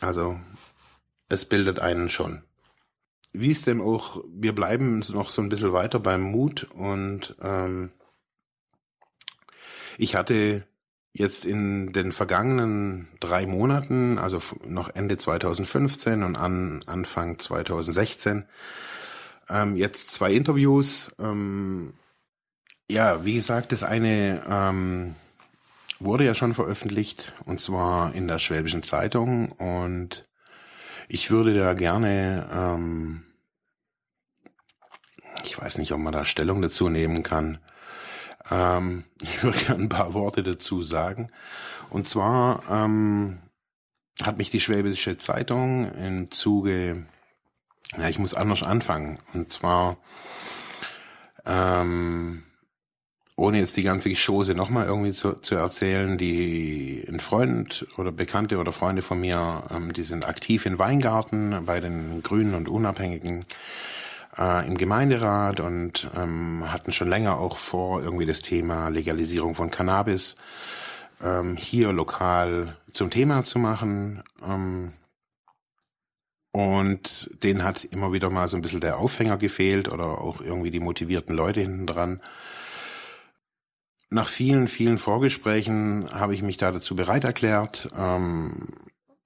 also 0.00 0.38
es 1.28 1.44
bildet 1.44 1.78
einen 1.78 2.08
schon. 2.08 2.42
Wie 3.32 3.50
ist 3.50 3.66
denn 3.66 3.80
auch, 3.80 4.24
wir 4.28 4.54
bleiben 4.54 5.02
noch 5.12 5.28
so 5.28 5.40
ein 5.40 5.48
bisschen 5.48 5.72
weiter 5.72 6.00
beim 6.00 6.22
Mut 6.22 6.64
und 6.74 7.36
ähm, 7.40 7.92
ich 9.98 10.16
hatte 10.16 10.66
jetzt 11.12 11.44
in 11.44 11.92
den 11.92 12.12
vergangenen 12.12 13.08
drei 13.20 13.46
Monaten, 13.46 14.18
also 14.18 14.40
noch 14.66 14.88
Ende 14.94 15.18
2015 15.18 16.22
und 16.22 16.36
an 16.36 16.82
Anfang 16.86 17.38
2016, 17.38 18.46
ähm, 19.48 19.76
jetzt 19.76 20.12
zwei 20.12 20.32
Interviews. 20.32 21.10
Ähm, 21.20 21.92
ja, 22.90 23.24
wie 23.24 23.34
gesagt, 23.34 23.72
das 23.72 23.82
eine 23.82 24.42
ähm, 24.48 25.14
wurde 26.00 26.24
ja 26.24 26.34
schon 26.34 26.54
veröffentlicht 26.54 27.32
und 27.44 27.60
zwar 27.60 28.14
in 28.14 28.26
der 28.26 28.38
Schwäbischen 28.38 28.82
Zeitung 28.82 29.52
und 29.52 30.26
ich 31.08 31.30
würde 31.30 31.54
da 31.54 31.74
gerne, 31.74 32.48
ähm, 32.52 33.24
ich 35.44 35.58
weiß 35.58 35.78
nicht, 35.78 35.92
ob 35.92 36.00
man 36.00 36.12
da 36.12 36.24
Stellung 36.24 36.62
dazu 36.62 36.88
nehmen 36.88 37.22
kann. 37.22 37.58
Ähm, 38.50 39.04
ich 39.22 39.42
würde 39.42 39.58
gerne 39.58 39.84
ein 39.84 39.88
paar 39.88 40.14
Worte 40.14 40.42
dazu 40.42 40.82
sagen. 40.82 41.30
Und 41.90 42.08
zwar 42.08 42.62
ähm, 42.70 43.38
hat 44.22 44.38
mich 44.38 44.50
die 44.50 44.60
Schwäbische 44.60 45.16
Zeitung 45.16 45.92
im 45.94 46.30
Zuge, 46.30 47.06
ja, 47.96 48.08
ich 48.08 48.18
muss 48.18 48.34
anders 48.34 48.62
anfangen. 48.62 49.18
Und 49.34 49.52
zwar 49.52 49.96
ähm, 51.44 52.44
ohne 53.40 53.58
jetzt 53.58 53.78
die 53.78 53.82
ganze 53.82 54.12
Chose 54.14 54.54
nochmal 54.54 54.86
irgendwie 54.86 55.12
zu, 55.12 55.32
zu 55.32 55.54
erzählen, 55.54 56.18
die 56.18 57.02
ein 57.08 57.20
Freund 57.20 57.86
oder 57.96 58.12
Bekannte 58.12 58.58
oder 58.58 58.70
Freunde 58.70 59.00
von 59.00 59.18
mir, 59.18 59.62
ähm, 59.74 59.94
die 59.94 60.02
sind 60.02 60.28
aktiv 60.28 60.66
in 60.66 60.78
Weingarten 60.78 61.64
bei 61.64 61.80
den 61.80 62.22
Grünen 62.22 62.54
und 62.54 62.68
Unabhängigen, 62.68 63.46
äh, 64.36 64.66
im 64.66 64.76
Gemeinderat 64.76 65.58
und 65.60 66.10
ähm, 66.14 66.70
hatten 66.70 66.92
schon 66.92 67.08
länger 67.08 67.38
auch 67.38 67.56
vor, 67.56 68.02
irgendwie 68.02 68.26
das 68.26 68.42
Thema 68.42 68.90
Legalisierung 68.90 69.54
von 69.54 69.70
Cannabis 69.70 70.36
ähm, 71.24 71.56
hier 71.56 71.94
lokal 71.94 72.76
zum 72.90 73.08
Thema 73.08 73.42
zu 73.42 73.58
machen. 73.58 74.22
Ähm, 74.46 74.92
und 76.52 77.30
denen 77.42 77.64
hat 77.64 77.84
immer 77.84 78.12
wieder 78.12 78.28
mal 78.28 78.48
so 78.48 78.58
ein 78.58 78.62
bisschen 78.62 78.82
der 78.82 78.98
Aufhänger 78.98 79.38
gefehlt 79.38 79.88
oder 79.88 80.20
auch 80.20 80.42
irgendwie 80.42 80.70
die 80.70 80.80
motivierten 80.80 81.34
Leute 81.34 81.62
hinten 81.62 81.86
dran. 81.86 82.20
Nach 84.12 84.28
vielen, 84.28 84.66
vielen 84.66 84.98
Vorgesprächen 84.98 86.08
habe 86.12 86.34
ich 86.34 86.42
mich 86.42 86.56
da 86.56 86.72
dazu 86.72 86.96
bereit 86.96 87.22
erklärt, 87.22 87.88
ähm, 87.96 88.66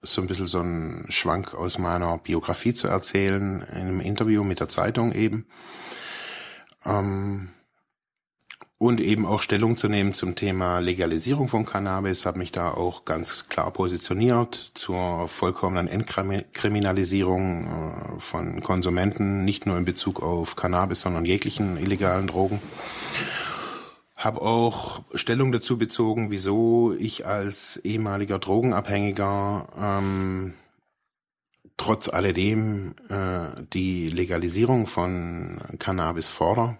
so 0.02 0.20
ein 0.20 0.26
bisschen 0.26 0.46
so 0.46 0.60
einen 0.60 1.06
Schwank 1.08 1.54
aus 1.54 1.78
meiner 1.78 2.18
Biografie 2.18 2.74
zu 2.74 2.88
erzählen, 2.88 3.62
in 3.72 3.78
einem 3.78 4.00
Interview 4.00 4.44
mit 4.44 4.60
der 4.60 4.68
Zeitung 4.68 5.12
eben. 5.12 5.46
Ähm, 6.84 7.48
und 8.76 9.00
eben 9.00 9.24
auch 9.24 9.40
Stellung 9.40 9.78
zu 9.78 9.88
nehmen 9.88 10.12
zum 10.12 10.34
Thema 10.34 10.80
Legalisierung 10.80 11.48
von 11.48 11.64
Cannabis, 11.64 12.26
habe 12.26 12.38
mich 12.38 12.52
da 12.52 12.70
auch 12.70 13.06
ganz 13.06 13.48
klar 13.48 13.70
positioniert 13.70 14.72
zur 14.74 15.28
vollkommenen 15.28 15.88
Entkriminalisierung 15.88 17.64
äh, 17.64 18.20
von 18.20 18.60
Konsumenten, 18.60 19.46
nicht 19.46 19.64
nur 19.64 19.78
in 19.78 19.86
Bezug 19.86 20.22
auf 20.22 20.56
Cannabis, 20.56 21.00
sondern 21.00 21.24
jeglichen 21.24 21.78
illegalen 21.78 22.26
Drogen. 22.26 22.60
Habe 24.24 24.40
auch 24.40 25.02
Stellung 25.14 25.52
dazu 25.52 25.76
bezogen, 25.76 26.30
wieso 26.30 26.94
ich 26.98 27.26
als 27.26 27.76
ehemaliger 27.76 28.38
Drogenabhängiger 28.38 29.68
ähm, 29.78 30.54
trotz 31.76 32.08
alledem 32.08 32.94
äh, 33.10 33.62
die 33.74 34.08
Legalisierung 34.08 34.86
von 34.86 35.58
Cannabis 35.78 36.30
fordere 36.30 36.78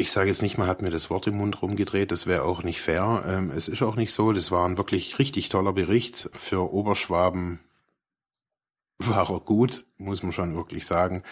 ich 0.00 0.12
sage 0.12 0.28
jetzt 0.28 0.40
nicht, 0.40 0.56
man 0.56 0.66
hat 0.66 0.80
mir 0.80 0.90
das 0.90 1.10
Wort 1.10 1.26
im 1.26 1.36
Mund 1.36 1.60
rumgedreht, 1.60 2.10
das 2.10 2.26
wäre 2.26 2.44
auch 2.44 2.62
nicht 2.62 2.80
fair. 2.80 3.22
Ähm, 3.26 3.50
es 3.54 3.68
ist 3.68 3.82
auch 3.82 3.96
nicht 3.96 4.14
so. 4.14 4.32
Das 4.32 4.50
war 4.50 4.66
ein 4.66 4.78
wirklich 4.78 5.18
richtig 5.18 5.50
toller 5.50 5.74
Bericht. 5.74 6.30
Für 6.32 6.72
Oberschwaben 6.72 7.60
war 8.98 9.30
er 9.30 9.40
gut, 9.40 9.84
muss 9.98 10.22
man 10.22 10.32
schon 10.32 10.56
wirklich 10.56 10.86
sagen. 10.86 11.22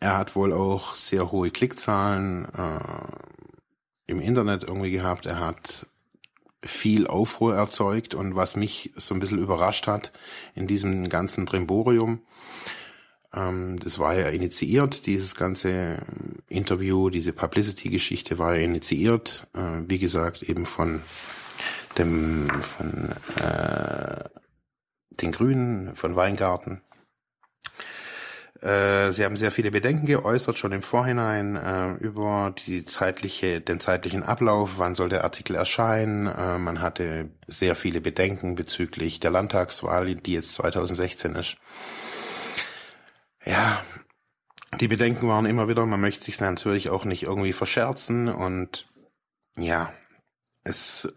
Er 0.00 0.18
hat 0.18 0.36
wohl 0.36 0.52
auch 0.52 0.94
sehr 0.94 1.32
hohe 1.32 1.50
Klickzahlen 1.50 2.46
äh, 2.46 2.80
im 4.06 4.20
Internet 4.20 4.64
irgendwie 4.64 4.90
gehabt. 4.90 5.26
Er 5.26 5.40
hat 5.40 5.86
viel 6.62 7.06
Aufruhr 7.06 7.54
erzeugt 7.54 8.14
und 8.14 8.36
was 8.36 8.56
mich 8.56 8.92
so 8.96 9.14
ein 9.14 9.20
bisschen 9.20 9.38
überrascht 9.38 9.86
hat 9.86 10.12
in 10.54 10.66
diesem 10.66 11.08
ganzen 11.08 11.44
Brimborium, 11.44 12.22
ähm, 13.34 13.78
das 13.80 13.98
war 13.98 14.16
ja 14.16 14.28
initiiert, 14.28 15.06
dieses 15.06 15.34
ganze 15.34 16.02
Interview, 16.48 17.10
diese 17.10 17.32
Publicity-Geschichte 17.32 18.38
war 18.38 18.56
ja 18.56 18.62
initiiert, 18.62 19.46
äh, 19.54 19.82
wie 19.86 19.98
gesagt, 19.98 20.42
eben 20.42 20.66
von 20.66 21.02
dem, 21.98 22.48
von 22.60 23.10
äh, 23.42 24.24
den 25.20 25.32
Grünen, 25.32 25.94
von 25.96 26.16
Weingarten. 26.16 26.82
Äh, 28.64 29.12
sie 29.12 29.24
haben 29.24 29.36
sehr 29.36 29.50
viele 29.50 29.70
Bedenken 29.70 30.06
geäußert, 30.06 30.58
schon 30.58 30.72
im 30.72 30.82
Vorhinein, 30.82 31.56
äh, 31.56 31.92
über 31.94 32.54
die 32.66 32.84
zeitliche, 32.84 33.60
den 33.60 33.78
zeitlichen 33.78 34.22
Ablauf, 34.22 34.78
wann 34.78 34.94
soll 34.94 35.10
der 35.10 35.24
Artikel 35.24 35.54
erscheinen. 35.54 36.26
Äh, 36.26 36.58
man 36.58 36.80
hatte 36.80 37.28
sehr 37.46 37.74
viele 37.74 38.00
Bedenken 38.00 38.54
bezüglich 38.54 39.20
der 39.20 39.30
Landtagswahl, 39.30 40.14
die 40.14 40.32
jetzt 40.32 40.54
2016 40.54 41.34
ist 41.34 41.58
ja, 43.44 43.82
die 44.80 44.88
Bedenken 44.88 45.28
waren 45.28 45.46
immer 45.46 45.68
wieder, 45.68 45.84
man 45.86 46.00
möchte 46.00 46.24
sich 46.24 46.40
natürlich 46.40 46.88
auch 46.88 47.04
nicht 47.04 47.22
irgendwie 47.22 47.52
verscherzen 47.52 48.28
und 48.28 48.88
ja, 49.56 49.92
es, 50.64 51.12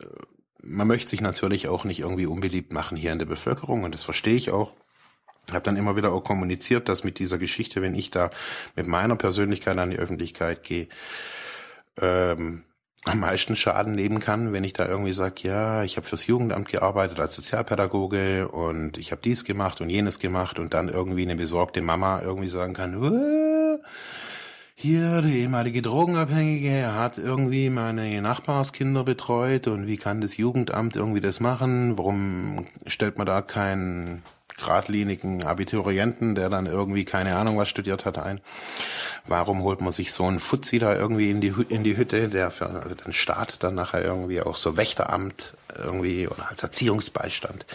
man 0.62 0.88
möchte 0.88 1.10
sich 1.10 1.22
natürlich 1.22 1.68
auch 1.68 1.86
nicht 1.86 2.02
irgendwie 2.02 2.26
unbeliebt 2.26 2.74
machen 2.74 2.98
hier 2.98 3.14
in 3.14 3.20
der 3.20 3.26
Bevölkerung 3.26 3.84
und 3.84 3.94
das 3.94 4.04
verstehe 4.04 4.36
ich 4.36 4.52
auch. 4.52 4.74
Habe 5.52 5.64
dann 5.64 5.78
immer 5.78 5.96
wieder 5.96 6.12
auch 6.12 6.24
kommuniziert, 6.24 6.90
dass 6.90 7.04
mit 7.04 7.20
dieser 7.20 7.38
Geschichte, 7.38 7.82
wenn 7.82 7.94
ich 7.94 8.12
da 8.12 8.30
mit 8.76 8.88
meiner 8.88 9.16
Persönlichkeit 9.16 9.78
an 9.78 9.92
die 9.92 9.98
Öffentlichkeit 9.98 10.64
gehe, 10.64 10.88
ähm, 12.02 12.64
am 13.06 13.20
meisten 13.20 13.56
Schaden 13.56 13.96
nehmen 13.96 14.20
kann, 14.20 14.54
wenn 14.54 14.64
ich 14.64 14.74
da 14.74 14.86
irgendwie 14.86 15.14
sage, 15.14 15.36
ja, 15.44 15.84
ich 15.84 15.98
habe 15.98 16.06
fürs 16.06 16.28
Jugendamt 16.28 16.68
gearbeitet 16.68 17.20
als 17.20 17.36
Sozialpädagoge 17.36 18.50
und 18.50 18.98
ich 18.98 19.12
habe 19.12 19.22
dies 19.24 19.46
gemacht 19.46 19.80
und 19.82 19.90
jenes 19.90 20.20
gemacht 20.20 20.60
und 20.60 20.74
dann 20.74 20.90
irgendwie 20.90 21.24
eine 21.24 21.36
besorgte 21.36 21.82
Mama 21.82 22.22
irgendwie 22.22 22.50
sagen 22.50 22.74
kann, 22.74 23.80
hier 24.80 25.24
der 25.24 25.32
ehemalige 25.32 25.82
Drogenabhängige 25.82 26.94
hat 26.94 27.18
irgendwie 27.18 27.72
meine 27.72 28.22
Nachbarskinder 28.22 29.04
betreut 29.04 29.68
und 29.68 29.88
wie 29.88 29.98
kann 29.98 30.22
das 30.22 30.38
Jugendamt 30.38 30.96
irgendwie 30.96 31.22
das 31.22 31.40
machen? 31.40 31.98
Warum 31.98 32.68
stellt 32.86 33.18
man 33.18 33.26
da 33.26 33.42
keinen 33.42 34.22
geradlinigen 34.58 35.44
Abiturienten, 35.44 36.36
der 36.36 36.50
dann 36.50 36.66
irgendwie 36.66 37.06
keine 37.06 37.36
Ahnung 37.36 37.58
was 37.58 37.70
studiert 37.70 38.06
hat, 38.06 38.18
ein. 38.18 38.42
Warum 39.26 39.62
holt 39.64 39.82
man 39.82 39.92
sich 39.92 40.12
so 40.12 40.26
einen 40.26 40.40
Futzi 40.40 40.80
da 40.80 40.96
irgendwie 40.96 41.30
in 41.30 41.42
die, 41.42 41.54
in 41.70 41.84
die 41.84 41.98
Hütte, 41.98 42.28
der 42.28 42.52
für 42.52 42.70
also 42.70 42.96
den 42.96 43.14
Staat 43.14 43.64
dann 43.64 43.76
nachher 43.76 44.04
irgendwie 44.04 44.42
auch 44.42 44.58
so 44.58 44.78
Wächteramt 44.78 45.54
irgendwie 45.78 46.28
oder 46.28 46.50
als 46.50 46.64
Erziehungsbeistand. 46.64 47.66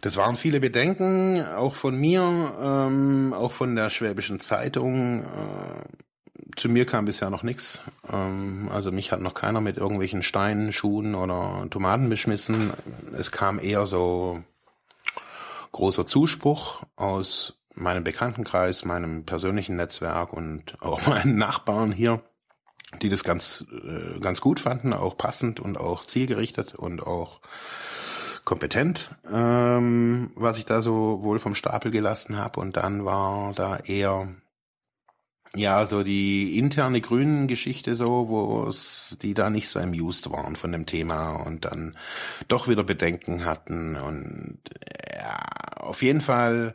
Das 0.00 0.16
waren 0.16 0.36
viele 0.36 0.60
Bedenken, 0.60 1.42
auch 1.42 1.74
von 1.74 1.96
mir, 1.96 2.20
ähm, 2.62 3.32
auch 3.32 3.52
von 3.52 3.74
der 3.74 3.88
Schwäbischen 3.88 4.38
Zeitung. 4.38 5.22
Äh, 5.22 6.54
zu 6.56 6.68
mir 6.68 6.84
kam 6.84 7.06
bisher 7.06 7.30
noch 7.30 7.42
nichts. 7.42 7.80
Ähm, 8.12 8.68
also 8.70 8.92
mich 8.92 9.12
hat 9.12 9.20
noch 9.20 9.34
keiner 9.34 9.62
mit 9.62 9.78
irgendwelchen 9.78 10.22
Steinen, 10.22 10.72
Schuhen 10.72 11.14
oder 11.14 11.66
Tomaten 11.70 12.10
beschmissen. 12.10 12.72
Es 13.16 13.30
kam 13.30 13.58
eher 13.58 13.86
so 13.86 14.42
großer 15.74 16.06
Zuspruch 16.06 16.84
aus 16.94 17.58
meinem 17.74 18.04
Bekanntenkreis, 18.04 18.84
meinem 18.84 19.24
persönlichen 19.24 19.74
Netzwerk 19.74 20.32
und 20.32 20.80
auch 20.80 21.06
meinen 21.08 21.36
Nachbarn 21.36 21.90
hier, 21.90 22.22
die 23.02 23.08
das 23.08 23.24
ganz, 23.24 23.66
äh, 23.72 24.20
ganz 24.20 24.40
gut 24.40 24.60
fanden, 24.60 24.92
auch 24.92 25.16
passend 25.16 25.58
und 25.58 25.76
auch 25.76 26.04
zielgerichtet 26.04 26.76
und 26.76 27.02
auch 27.02 27.40
kompetent, 28.44 29.10
ähm, 29.30 30.30
was 30.36 30.58
ich 30.58 30.64
da 30.64 30.80
so 30.80 31.22
wohl 31.22 31.40
vom 31.40 31.56
Stapel 31.56 31.90
gelassen 31.90 32.36
habe. 32.36 32.60
Und 32.60 32.76
dann 32.76 33.04
war 33.04 33.52
da 33.54 33.78
eher 33.78 34.28
ja, 35.54 35.86
so 35.86 36.02
die 36.02 36.58
interne 36.58 37.00
Grünen-Geschichte 37.00 37.96
so, 37.96 38.28
wo 38.28 38.66
es 38.68 39.16
die 39.22 39.34
da 39.34 39.50
nicht 39.50 39.68
so 39.68 39.78
amused 39.78 40.30
waren 40.30 40.56
von 40.56 40.72
dem 40.72 40.86
Thema 40.86 41.30
und 41.30 41.64
dann 41.64 41.96
doch 42.48 42.68
wieder 42.68 42.84
Bedenken 42.84 43.44
hatten 43.44 43.96
und 43.96 44.58
ja, 45.16 45.38
auf 45.76 46.02
jeden 46.02 46.20
Fall 46.20 46.74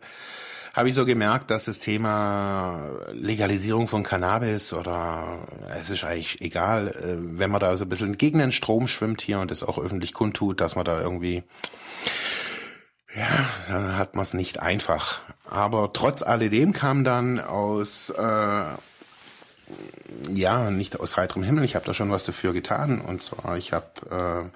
habe 0.73 0.87
ich 0.87 0.95
so 0.95 1.05
gemerkt, 1.05 1.51
dass 1.51 1.65
das 1.65 1.79
Thema 1.79 2.89
Legalisierung 3.11 3.87
von 3.87 4.03
Cannabis 4.03 4.71
oder 4.71 5.45
es 5.77 5.89
ist 5.89 6.03
eigentlich 6.03 6.39
egal, 6.41 6.89
äh, 6.89 7.17
wenn 7.37 7.51
man 7.51 7.59
da 7.59 7.75
so 7.75 7.85
ein 7.85 7.89
bisschen 7.89 8.17
gegen 8.17 8.39
den 8.39 8.51
Strom 8.51 8.87
schwimmt 8.87 9.21
hier 9.21 9.39
und 9.39 9.51
das 9.51 9.63
auch 9.63 9.77
öffentlich 9.77 10.13
kundtut, 10.13 10.61
dass 10.61 10.75
man 10.75 10.85
da 10.85 11.01
irgendwie 11.01 11.43
ja, 13.15 13.49
dann 13.67 13.97
hat 13.97 14.15
man 14.15 14.23
es 14.23 14.33
nicht 14.33 14.59
einfach. 14.59 15.19
Aber 15.49 15.91
trotz 15.93 16.21
alledem 16.21 16.73
kam 16.73 17.03
dann 17.03 17.39
aus, 17.39 18.11
äh, 18.11 18.63
ja, 20.33 20.71
nicht 20.71 20.99
aus 20.99 21.17
heiterem 21.17 21.43
Himmel, 21.43 21.63
ich 21.63 21.75
habe 21.75 21.85
da 21.85 21.93
schon 21.93 22.11
was 22.11 22.23
dafür 22.23 22.53
getan. 22.53 23.01
Und 23.01 23.23
zwar, 23.23 23.57
ich 23.57 23.73
habe 23.73 24.51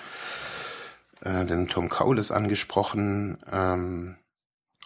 äh, 1.24 1.30
äh, 1.42 1.46
den 1.46 1.68
Tom 1.68 1.90
Kaules 1.90 2.32
angesprochen, 2.32 3.38
ähm, 3.52 4.18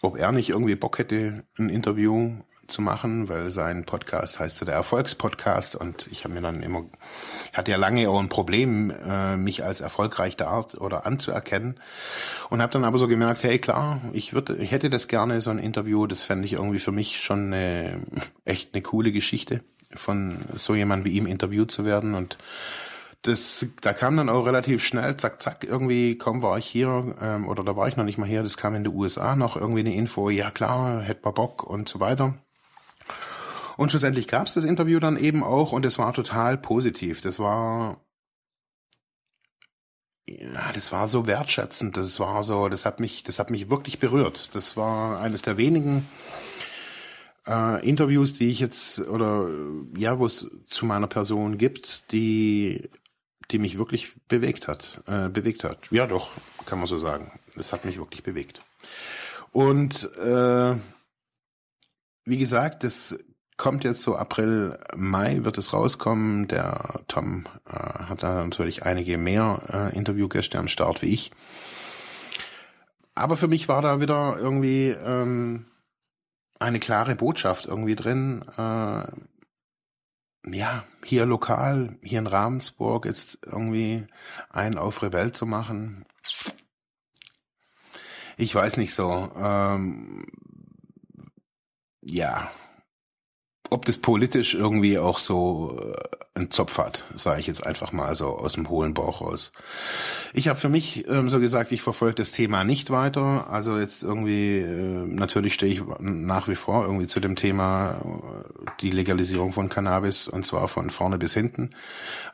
ob 0.02 0.18
er 0.18 0.32
nicht 0.32 0.50
irgendwie 0.50 0.76
Bock 0.76 0.98
hätte, 0.98 1.44
ein 1.58 1.70
Interview 1.70 2.38
zu 2.68 2.82
machen, 2.82 3.30
weil 3.30 3.50
sein 3.50 3.86
Podcast 3.86 4.40
heißt 4.40 4.58
so 4.58 4.66
der 4.66 4.76
Erfolgspodcast 4.76 5.76
und 5.76 6.08
ich 6.12 6.24
habe 6.24 6.34
mir 6.34 6.42
dann 6.42 6.62
immer, 6.62 6.86
hatte 7.54 7.72
ja 7.72 7.78
lange 7.78 8.10
auch 8.10 8.20
ein 8.20 8.30
Problem, 8.30 8.92
äh, 8.92 9.38
mich 9.38 9.64
als 9.64 9.82
erfolgreich 9.82 10.36
da 10.36 10.66
oder 10.78 11.06
anzuerkennen 11.06 11.80
und 12.50 12.62
habe 12.62 12.74
dann 12.74 12.84
aber 12.84 13.00
so 13.00 13.08
gemerkt, 13.08 13.44
hey 13.44 13.60
klar, 13.60 14.02
ich 14.14 14.34
würde, 14.34 14.56
ich 14.58 14.72
hätte 14.72 14.90
das 14.90 15.08
gerne 15.08 15.42
so 15.42 15.50
ein 15.50 15.60
Interview, 15.60 16.08
das 16.08 16.24
fände 16.24 16.46
ich 16.46 16.54
irgendwie 16.54 16.80
für 16.80 16.92
mich 16.92 17.22
schon 17.22 17.54
eine, 17.54 18.02
echt 18.46 18.74
eine 18.74 18.82
coole 18.82 19.12
Geschichte, 19.12 19.62
von 19.94 20.38
so 20.56 20.76
jemand 20.76 21.06
wie 21.06 21.12
ihm 21.12 21.26
interviewt 21.26 21.72
zu 21.72 21.86
werden 21.86 22.16
und 22.16 22.38
das, 23.24 23.66
da 23.82 23.94
kam 23.94 24.16
dann 24.18 24.30
auch 24.30 24.46
relativ 24.46 24.84
schnell, 24.86 25.18
zack, 25.18 25.42
zack, 25.42 25.64
irgendwie, 25.64 26.18
komm, 26.18 26.42
war 26.42 26.58
ich 26.58 26.66
hier, 26.66 27.16
ähm, 27.22 27.48
oder 27.48 27.64
da 27.64 27.76
war 27.76 27.88
ich 27.88 27.98
noch 27.98 28.06
nicht 28.06 28.18
mal 28.18 28.28
hier, 28.28 28.44
das 28.44 28.58
kam 28.58 28.76
in 28.76 28.84
den 28.84 28.94
USA 28.94 29.36
noch 29.36 29.58
irgendwie 29.58 29.82
eine 29.82 29.94
Info, 29.94 30.30
ja 30.30 30.52
klar, 30.52 31.02
hätte 31.02 31.22
man 31.24 31.34
Bock 31.34 31.64
und 31.64 31.90
so 31.90 32.00
weiter. 32.00 32.36
Und 33.78 33.92
schlussendlich 33.92 34.28
gab 34.28 34.48
es 34.48 34.54
das 34.54 34.64
Interview 34.64 35.00
dann 35.00 35.18
eben 35.18 35.44
auch 35.44 35.72
und 35.72 35.86
es 35.86 35.98
war 35.98 36.14
total 36.14 36.58
positiv. 36.58 37.22
Das 37.22 37.40
war 37.40 38.02
ja, 40.30 40.74
das 40.74 40.92
war 40.92 41.08
so 41.08 41.26
wertschätzend, 41.26 41.96
das 41.96 42.20
war 42.20 42.44
so, 42.44 42.68
das 42.68 42.86
hat 42.86 43.00
mich, 43.00 43.24
das 43.24 43.40
hat 43.40 43.50
mich 43.50 43.70
wirklich 43.70 44.00
berührt. 44.00 44.54
Das 44.56 44.76
war 44.76 45.22
eines 45.22 45.42
der 45.42 45.56
wenigen 45.58 46.06
äh, 47.48 47.88
Interviews, 47.88 48.34
die 48.34 48.50
ich 48.50 48.60
jetzt 48.60 49.00
oder 49.00 49.50
ja, 49.96 50.20
wo 50.20 50.26
es 50.26 50.48
zu 50.68 50.86
meiner 50.86 51.08
Person 51.08 51.58
gibt, 51.58 52.12
die 52.12 52.90
die 53.52 53.60
mich 53.60 53.78
wirklich 53.78 54.14
bewegt 54.28 54.68
hat, 54.68 55.02
äh, 55.08 55.30
bewegt 55.30 55.64
hat. 55.64 55.90
Ja, 55.90 56.06
doch, 56.06 56.32
kann 56.66 56.80
man 56.80 56.88
so 56.88 56.98
sagen. 56.98 57.40
Es 57.56 57.72
hat 57.72 57.86
mich 57.86 57.98
wirklich 57.98 58.24
bewegt. 58.24 58.60
Und 59.52 60.04
äh, 60.18 60.76
wie 62.26 62.38
gesagt, 62.38 62.84
das 62.84 63.18
kommt 63.58 63.84
jetzt 63.84 64.04
so 64.04 64.16
April, 64.16 64.80
Mai 64.96 65.44
wird 65.44 65.58
es 65.58 65.74
rauskommen. 65.74 66.48
Der 66.48 67.02
Tom 67.08 67.46
äh, 67.68 67.74
hat 67.74 68.24
da 68.24 68.44
natürlich 68.44 68.86
einige 68.86 69.18
mehr 69.18 69.60
äh, 69.72 69.96
Interviewgäste 69.98 70.60
am 70.60 70.68
Start 70.68 71.02
wie 71.02 71.14
ich. 71.14 71.32
Aber 73.16 73.36
für 73.36 73.48
mich 73.48 73.68
war 73.68 73.82
da 73.82 74.00
wieder 74.00 74.38
irgendwie 74.38 74.90
ähm, 74.90 75.66
eine 76.60 76.80
klare 76.80 77.16
Botschaft 77.16 77.66
irgendwie 77.66 77.96
drin. 77.96 78.46
Äh, 78.58 79.08
ja, 80.50 80.84
hier 81.04 81.26
lokal, 81.26 81.98
hier 82.04 82.20
in 82.20 82.28
Ravensburg 82.28 83.06
jetzt 83.06 83.40
irgendwie 83.44 84.06
einen 84.50 84.78
auf 84.78 85.02
Rebell 85.02 85.32
zu 85.32 85.46
machen. 85.46 86.06
Ich 88.38 88.54
weiß 88.54 88.78
nicht 88.78 88.94
so. 88.94 89.32
Ähm, 89.36 90.26
ja, 92.02 92.52
ob 93.70 93.86
das 93.86 93.98
politisch 93.98 94.54
irgendwie 94.54 94.98
auch 94.98 95.20
so 95.20 95.80
äh, 95.80 96.18
einen 96.36 96.52
Zopf 96.52 96.78
hat, 96.78 97.06
sage 97.16 97.40
ich 97.40 97.48
jetzt 97.48 97.66
einfach 97.66 97.92
mal 97.92 98.16
so 98.16 98.28
aus 98.28 98.54
dem 98.54 98.70
hohlen 98.70 98.94
Bauch 98.94 99.22
raus. 99.22 99.52
Ich 100.34 100.48
habe 100.48 100.60
für 100.60 100.70
mich 100.70 101.08
ähm, 101.08 101.30
so 101.30 101.40
gesagt, 101.40 101.72
ich 101.72 101.82
verfolge 101.82 102.16
das 102.16 102.32
Thema 102.32 102.64
nicht 102.64 102.92
weiter. 102.92 103.50
Also 103.50 103.78
jetzt 103.78 104.04
irgendwie, 104.04 104.60
äh, 104.60 105.06
natürlich 105.08 105.54
stehe 105.54 105.72
ich 105.72 105.82
nach 106.00 106.48
wie 106.48 106.56
vor 106.56 106.84
irgendwie 106.84 107.08
zu 107.08 107.20
dem 107.20 107.36
Thema 107.36 107.96
äh, 108.04 108.72
die 108.82 108.92
Legalisierung 108.92 109.52
von 109.52 109.70
Cannabis 109.70 110.28
und 110.28 110.46
zwar 110.46 110.68
von 110.68 110.90
vorne 110.90 111.18
bis 111.18 111.34
hinten, 111.34 111.72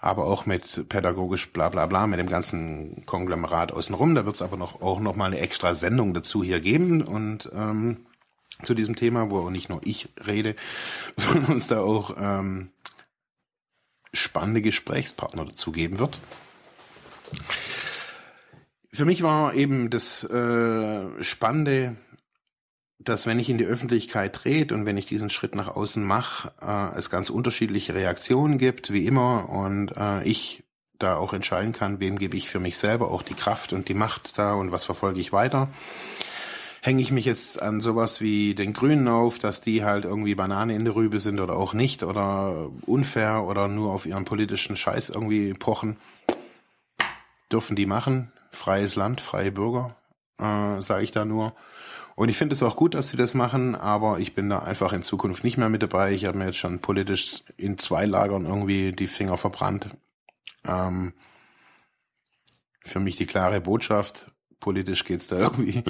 aber 0.01 0.25
auch 0.25 0.45
mit 0.45 0.87
pädagogisch 0.89 1.51
bla 1.51 1.69
bla 1.69 1.85
bla, 1.85 2.07
mit 2.07 2.19
dem 2.19 2.29
ganzen 2.29 3.05
Konglomerat 3.05 3.71
außenrum. 3.71 4.15
Da 4.15 4.25
wird 4.25 4.35
es 4.35 4.41
aber 4.41 4.57
noch 4.57 4.81
auch 4.81 4.99
noch 4.99 5.15
mal 5.15 5.27
eine 5.27 5.39
extra 5.39 5.73
Sendung 5.73 6.13
dazu 6.13 6.43
hier 6.43 6.59
geben 6.59 7.01
und 7.01 7.49
ähm, 7.55 7.97
zu 8.63 8.73
diesem 8.73 8.95
Thema, 8.95 9.29
wo 9.29 9.49
nicht 9.49 9.69
nur 9.69 9.81
ich 9.83 10.09
rede, 10.25 10.55
sondern 11.17 11.53
uns 11.53 11.67
da 11.67 11.81
auch 11.81 12.15
ähm, 12.17 12.71
spannende 14.13 14.61
Gesprächspartner 14.61 15.45
dazu 15.45 15.71
geben 15.71 15.99
wird. 15.99 16.19
Für 18.91 19.05
mich 19.05 19.23
war 19.23 19.55
eben 19.55 19.89
das 19.89 20.23
äh, 20.23 21.23
Spannende, 21.23 21.95
dass 22.99 23.25
wenn 23.25 23.39
ich 23.39 23.49
in 23.49 23.57
die 23.57 23.65
Öffentlichkeit 23.65 24.35
trete 24.35 24.75
und 24.75 24.85
wenn 24.85 24.97
ich 24.97 25.07
diesen 25.07 25.31
Schritt 25.31 25.55
nach 25.55 25.67
außen 25.67 26.03
mache, 26.03 26.51
äh, 26.61 26.97
es 26.97 27.09
ganz 27.09 27.31
unterschiedliche 27.31 27.95
Reaktionen 27.95 28.59
gibt, 28.59 28.93
wie 28.93 29.07
immer, 29.07 29.49
und 29.49 29.93
äh, 29.97 30.23
ich 30.23 30.63
da 30.99 31.17
auch 31.17 31.33
entscheiden 31.33 31.73
kann, 31.73 31.99
wem 31.99 32.19
gebe 32.19 32.37
ich 32.37 32.49
für 32.49 32.59
mich 32.59 32.77
selber 32.77 33.09
auch 33.09 33.23
die 33.23 33.33
Kraft 33.33 33.73
und 33.73 33.89
die 33.89 33.95
Macht 33.95 34.37
da 34.37 34.53
und 34.53 34.71
was 34.71 34.85
verfolge 34.85 35.19
ich 35.19 35.33
weiter 35.33 35.69
hänge 36.83 37.01
ich 37.01 37.11
mich 37.11 37.23
jetzt 37.23 37.61
an 37.61 37.79
sowas 37.79 38.19
wie 38.19 38.55
den 38.55 38.73
Grünen 38.73 39.07
auf, 39.07 39.39
dass 39.39 39.61
die 39.61 39.85
halt 39.85 40.03
irgendwie 40.03 40.35
Banane 40.35 40.75
in 40.75 40.83
der 40.83 40.95
Rübe 40.95 41.21
sind 41.21 41.39
oder 41.39 41.55
auch 41.55 41.73
nicht 41.73 42.03
oder 42.03 42.69
unfair 42.85 43.45
oder 43.45 43.69
nur 43.69 43.93
auf 43.93 44.05
ihren 44.05 44.25
politischen 44.25 44.75
Scheiß 44.75 45.09
irgendwie 45.09 45.53
pochen. 45.53 45.95
Dürfen 47.49 47.77
die 47.77 47.85
machen. 47.85 48.33
Freies 48.51 48.97
Land, 48.97 49.21
freie 49.21 49.53
Bürger, 49.53 49.95
äh, 50.39 50.81
sage 50.81 51.03
ich 51.05 51.11
da 51.11 51.23
nur. 51.23 51.55
Und 52.15 52.27
ich 52.27 52.37
finde 52.37 52.53
es 52.53 52.61
auch 52.61 52.75
gut, 52.75 52.95
dass 52.95 53.07
sie 53.07 53.17
das 53.17 53.33
machen, 53.33 53.75
aber 53.75 54.19
ich 54.19 54.35
bin 54.35 54.49
da 54.49 54.59
einfach 54.59 54.91
in 54.91 55.03
Zukunft 55.03 55.45
nicht 55.45 55.57
mehr 55.57 55.69
mit 55.69 55.81
dabei. 55.81 56.11
Ich 56.11 56.25
habe 56.25 56.37
mir 56.37 56.47
jetzt 56.47 56.57
schon 56.57 56.79
politisch 56.79 57.43
in 57.55 57.77
zwei 57.77 58.05
Lagern 58.05 58.45
irgendwie 58.45 58.91
die 58.91 59.07
Finger 59.07 59.37
verbrannt. 59.37 59.87
Ähm, 60.67 61.13
für 62.83 62.99
mich 62.99 63.15
die 63.15 63.25
klare 63.25 63.61
Botschaft, 63.61 64.31
politisch 64.59 65.05
geht's 65.05 65.27
da 65.27 65.37
irgendwie 65.39 65.81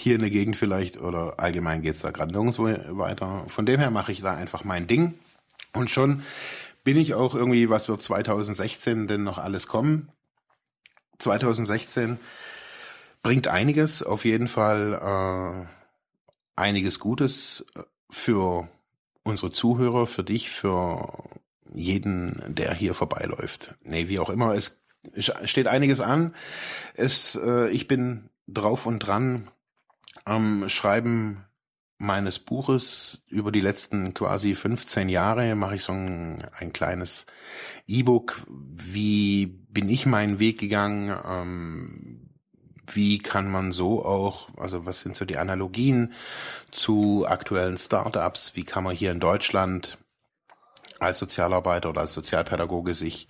hier 0.00 0.14
in 0.14 0.20
der 0.20 0.30
Gegend 0.30 0.56
vielleicht 0.56 1.00
oder 1.00 1.40
allgemein 1.40 1.82
geht's 1.82 2.02
da 2.02 2.12
gerade 2.12 2.30
nirgendwo 2.30 2.66
weiter. 2.96 3.44
Von 3.48 3.66
dem 3.66 3.80
her 3.80 3.90
mache 3.90 4.12
ich 4.12 4.20
da 4.20 4.32
einfach 4.32 4.62
mein 4.62 4.86
Ding. 4.86 5.18
Und 5.72 5.90
schon 5.90 6.22
bin 6.84 6.96
ich 6.96 7.14
auch 7.14 7.34
irgendwie, 7.34 7.68
was 7.68 7.88
wird 7.88 8.00
2016 8.00 9.08
denn 9.08 9.24
noch 9.24 9.38
alles 9.38 9.66
kommen? 9.66 10.08
2016 11.18 12.20
bringt 13.24 13.48
einiges, 13.48 14.04
auf 14.04 14.24
jeden 14.24 14.46
Fall 14.46 15.66
äh, 15.66 15.66
einiges 16.54 17.00
Gutes 17.00 17.66
für 18.08 18.68
unsere 19.24 19.50
Zuhörer, 19.50 20.06
für 20.06 20.22
dich, 20.22 20.48
für 20.48 21.12
jeden, 21.74 22.40
der 22.46 22.72
hier 22.72 22.94
vorbeiläuft. 22.94 23.74
Nee, 23.82 24.06
wie 24.06 24.20
auch 24.20 24.30
immer, 24.30 24.54
es 24.54 24.78
steht 25.16 25.66
einiges 25.66 26.00
an. 26.00 26.36
Es, 26.94 27.34
äh, 27.34 27.68
ich 27.70 27.88
bin 27.88 28.30
drauf 28.46 28.86
und 28.86 29.00
dran, 29.00 29.50
am 30.28 30.68
Schreiben 30.68 31.44
meines 31.98 32.38
Buches 32.38 33.22
über 33.28 33.50
die 33.50 33.60
letzten 33.60 34.14
quasi 34.14 34.54
15 34.54 35.08
Jahre 35.08 35.54
mache 35.56 35.76
ich 35.76 35.82
so 35.82 35.92
ein, 35.92 36.44
ein 36.56 36.72
kleines 36.72 37.26
E-Book. 37.88 38.42
Wie 38.46 39.46
bin 39.46 39.88
ich 39.88 40.06
meinen 40.06 40.38
Weg 40.38 40.60
gegangen? 40.60 41.16
Ähm, 41.28 42.30
wie 42.86 43.18
kann 43.18 43.50
man 43.50 43.72
so 43.72 44.04
auch, 44.04 44.48
also 44.56 44.86
was 44.86 45.00
sind 45.00 45.16
so 45.16 45.24
die 45.24 45.38
Analogien 45.38 46.12
zu 46.70 47.26
aktuellen 47.26 47.76
Startups? 47.76 48.54
Wie 48.54 48.64
kann 48.64 48.84
man 48.84 48.94
hier 48.94 49.10
in 49.10 49.20
Deutschland 49.20 49.98
als 51.00 51.18
Sozialarbeiter 51.18 51.90
oder 51.90 52.02
als 52.02 52.14
Sozialpädagoge 52.14 52.94
sich 52.94 53.28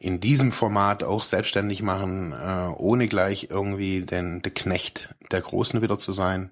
in 0.00 0.18
diesem 0.18 0.50
Format 0.50 1.04
auch 1.04 1.22
selbstständig 1.22 1.82
machen, 1.82 2.32
äh, 2.32 2.72
ohne 2.76 3.06
gleich 3.06 3.48
irgendwie 3.50 4.00
den, 4.00 4.40
der 4.40 4.52
Knecht 4.52 5.14
der 5.30 5.42
Großen 5.42 5.82
wieder 5.82 5.98
zu 5.98 6.14
sein. 6.14 6.50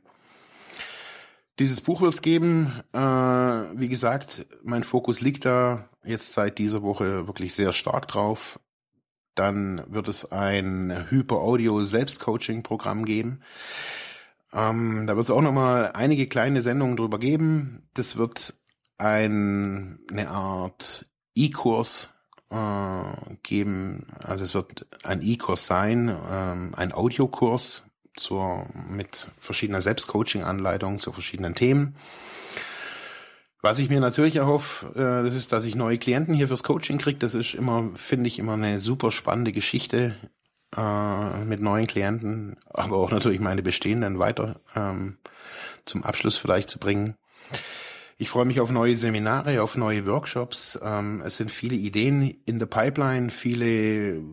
Dieses 1.58 1.80
Buch 1.80 2.02
wird 2.02 2.12
es 2.12 2.20
geben. 2.20 2.74
Äh, 2.92 2.98
wie 2.98 3.88
gesagt, 3.88 4.46
mein 4.62 4.84
Fokus 4.84 5.22
liegt 5.22 5.46
da 5.46 5.88
jetzt 6.04 6.34
seit 6.34 6.58
dieser 6.58 6.82
Woche 6.82 7.26
wirklich 7.26 7.54
sehr 7.54 7.72
stark 7.72 8.06
drauf. 8.06 8.60
Dann 9.34 9.82
wird 9.88 10.08
es 10.08 10.30
ein 10.30 11.06
Hyper-Audio-Selbstcoaching-Programm 11.10 13.06
geben. 13.06 13.40
Ähm, 14.52 15.06
da 15.06 15.16
wird 15.16 15.24
es 15.24 15.30
auch 15.30 15.40
nochmal 15.40 15.92
einige 15.94 16.26
kleine 16.26 16.60
Sendungen 16.60 16.98
drüber 16.98 17.18
geben. 17.18 17.88
Das 17.94 18.18
wird 18.18 18.52
ein, 18.98 20.00
eine 20.10 20.28
Art 20.28 21.06
E-Kurs 21.34 22.12
äh, 22.50 23.34
geben. 23.42 24.06
Also 24.22 24.44
es 24.44 24.54
wird 24.54 24.86
ein 25.02 25.22
E-Kurs 25.22 25.66
sein, 25.66 26.14
ähm, 26.30 26.72
ein 26.76 26.92
Audiokurs 26.92 27.84
zur, 28.16 28.66
mit 28.88 29.28
verschiedener 29.38 29.82
Selbstcoaching-Anleitung 29.82 30.98
zu 30.98 31.12
verschiedenen 31.12 31.54
Themen. 31.54 31.96
Was 33.60 33.80
ich 33.80 33.90
mir 33.90 34.00
natürlich 34.00 34.36
erhoffe, 34.36 34.86
äh, 34.94 35.24
das 35.24 35.34
ist, 35.34 35.52
dass 35.52 35.64
ich 35.64 35.74
neue 35.74 35.98
Klienten 35.98 36.34
hier 36.34 36.48
fürs 36.48 36.62
Coaching 36.62 36.98
kriege. 36.98 37.18
Das 37.18 37.34
ist 37.34 37.54
immer, 37.54 37.90
finde 37.94 38.28
ich, 38.28 38.38
immer 38.38 38.54
eine 38.54 38.78
super 38.78 39.10
spannende 39.10 39.52
Geschichte 39.52 40.14
äh, 40.76 41.44
mit 41.44 41.60
neuen 41.60 41.86
Klienten, 41.86 42.56
aber 42.72 42.96
auch 42.98 43.10
natürlich 43.10 43.40
meine 43.40 43.62
bestehenden 43.62 44.18
weiter 44.18 44.60
ähm, 44.76 45.18
zum 45.86 46.04
Abschluss 46.04 46.36
vielleicht 46.36 46.70
zu 46.70 46.78
bringen. 46.78 47.16
Ich 48.20 48.30
freue 48.30 48.46
mich 48.46 48.60
auf 48.60 48.72
neue 48.72 48.96
Seminare, 48.96 49.62
auf 49.62 49.76
neue 49.76 50.04
Workshops. 50.04 50.76
Ähm, 50.82 51.22
es 51.24 51.36
sind 51.36 51.52
viele 51.52 51.76
Ideen 51.76 52.34
in 52.46 52.58
der 52.58 52.66
Pipeline, 52.66 53.30
viele 53.30 54.24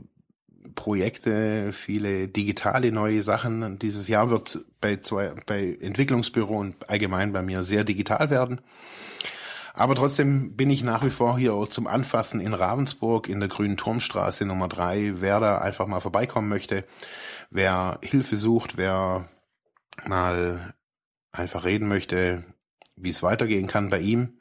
Projekte, 0.74 1.71
viele 1.71 2.28
digitale 2.28 2.91
neue 2.91 3.21
Sachen. 3.21 3.78
Dieses 3.78 4.08
Jahr 4.08 4.32
wird 4.32 4.65
bei, 4.82 4.98
zwei, 4.98 5.36
bei 5.45 5.78
Entwicklungsbüro 5.80 6.58
und 6.58 6.89
allgemein 6.89 7.32
bei 7.32 7.43
mir 7.43 7.62
sehr 7.62 7.84
digital 7.84 8.32
werden. 8.32 8.60
Aber 9.76 9.93
trotzdem 9.93 10.55
bin 10.55 10.72
ich 10.72 10.84
nach 10.84 11.05
wie 11.05 11.12
vor 11.12 11.38
hier 11.38 11.53
auch 11.53 11.68
zum 11.68 11.86
Anfassen 11.86 12.41
in 12.41 12.55
Ravensburg 12.55 13.30
in 13.30 13.39
der 13.39 13.49
Grünen 13.49 13.78
Turmstraße 13.78 14.45
Nummer 14.45 14.68
drei. 14.68 15.22
Wer 15.22 15.39
da 15.39 15.60
einfach 15.60 15.86
mal 15.86 15.99
vorbeikommen 15.99 16.49
möchte, 16.49 16.86
wer 17.51 17.99
Hilfe 18.01 18.38
sucht, 18.38 18.78
wer 18.78 19.30
mal 20.07 20.74
einfach 21.32 21.66
reden 21.66 21.88
möchte, 21.88 22.45
wie 22.96 23.10
es 23.10 23.24
weitergehen 23.24 23.68
kann 23.68 23.89
bei 23.89 24.00
ihm. 24.00 24.39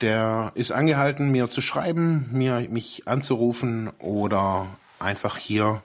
Der 0.00 0.52
ist 0.54 0.72
angehalten, 0.72 1.30
mir 1.30 1.50
zu 1.50 1.60
schreiben, 1.60 2.28
mir 2.32 2.60
mich 2.70 3.06
anzurufen 3.06 3.88
oder 3.98 4.68
einfach 4.98 5.36
hier 5.36 5.82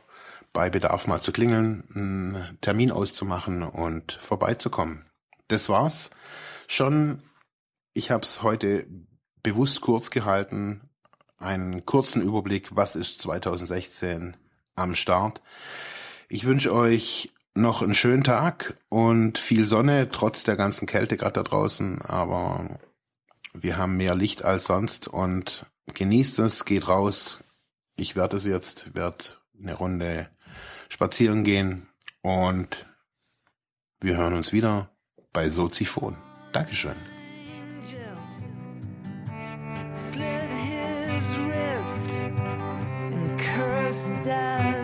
bei 0.53 0.69
Bedarf 0.69 1.05
mal 1.07 1.21
zu 1.21 1.33
klingeln, 1.33 1.83
einen 1.93 2.57
Termin 2.61 2.91
auszumachen 2.91 3.61
und 3.61 4.13
vorbeizukommen. 4.13 5.05
Das 5.49 5.67
war's 5.67 6.11
schon. 6.67 7.21
Ich 7.93 8.09
habe 8.11 8.23
es 8.23 8.41
heute 8.41 8.87
bewusst 9.43 9.81
kurz 9.81 10.11
gehalten, 10.11 10.89
einen 11.37 11.85
kurzen 11.85 12.21
Überblick, 12.21 12.75
was 12.75 12.95
ist 12.95 13.21
2016 13.21 14.37
am 14.75 14.95
Start. 14.95 15.41
Ich 16.29 16.45
wünsche 16.45 16.73
euch 16.73 17.33
noch 17.55 17.81
einen 17.81 17.95
schönen 17.95 18.23
Tag 18.23 18.77
und 18.89 19.37
viel 19.37 19.65
Sonne, 19.65 20.09
trotz 20.09 20.43
der 20.43 20.57
ganzen 20.57 20.85
Kälte 20.85 21.17
gerade 21.17 21.33
da 21.33 21.43
draußen. 21.43 22.01
Aber 22.01 22.79
wir 23.53 23.77
haben 23.77 23.97
mehr 23.97 24.13
Licht 24.13 24.43
als 24.43 24.65
sonst 24.65 25.07
und 25.07 25.65
genießt 25.93 26.39
es, 26.39 26.65
geht 26.65 26.87
raus. 26.87 27.39
Ich 27.95 28.15
werde 28.15 28.37
es 28.37 28.45
jetzt, 28.45 28.93
werde 28.93 29.25
eine 29.57 29.73
Runde 29.73 30.29
spazieren 30.89 31.43
gehen 31.43 31.87
und 32.21 32.85
wir 34.01 34.17
hören 34.17 34.33
uns 34.33 34.51
wieder 34.51 34.89
bei 35.31 35.49
Soziphon. 35.49 36.17
Dankeschön. 36.51 36.95
slit 39.95 40.49
his 41.09 41.39
wrist 41.39 42.21
and 42.21 43.39
cursed 43.39 44.23
bled. 44.23 44.74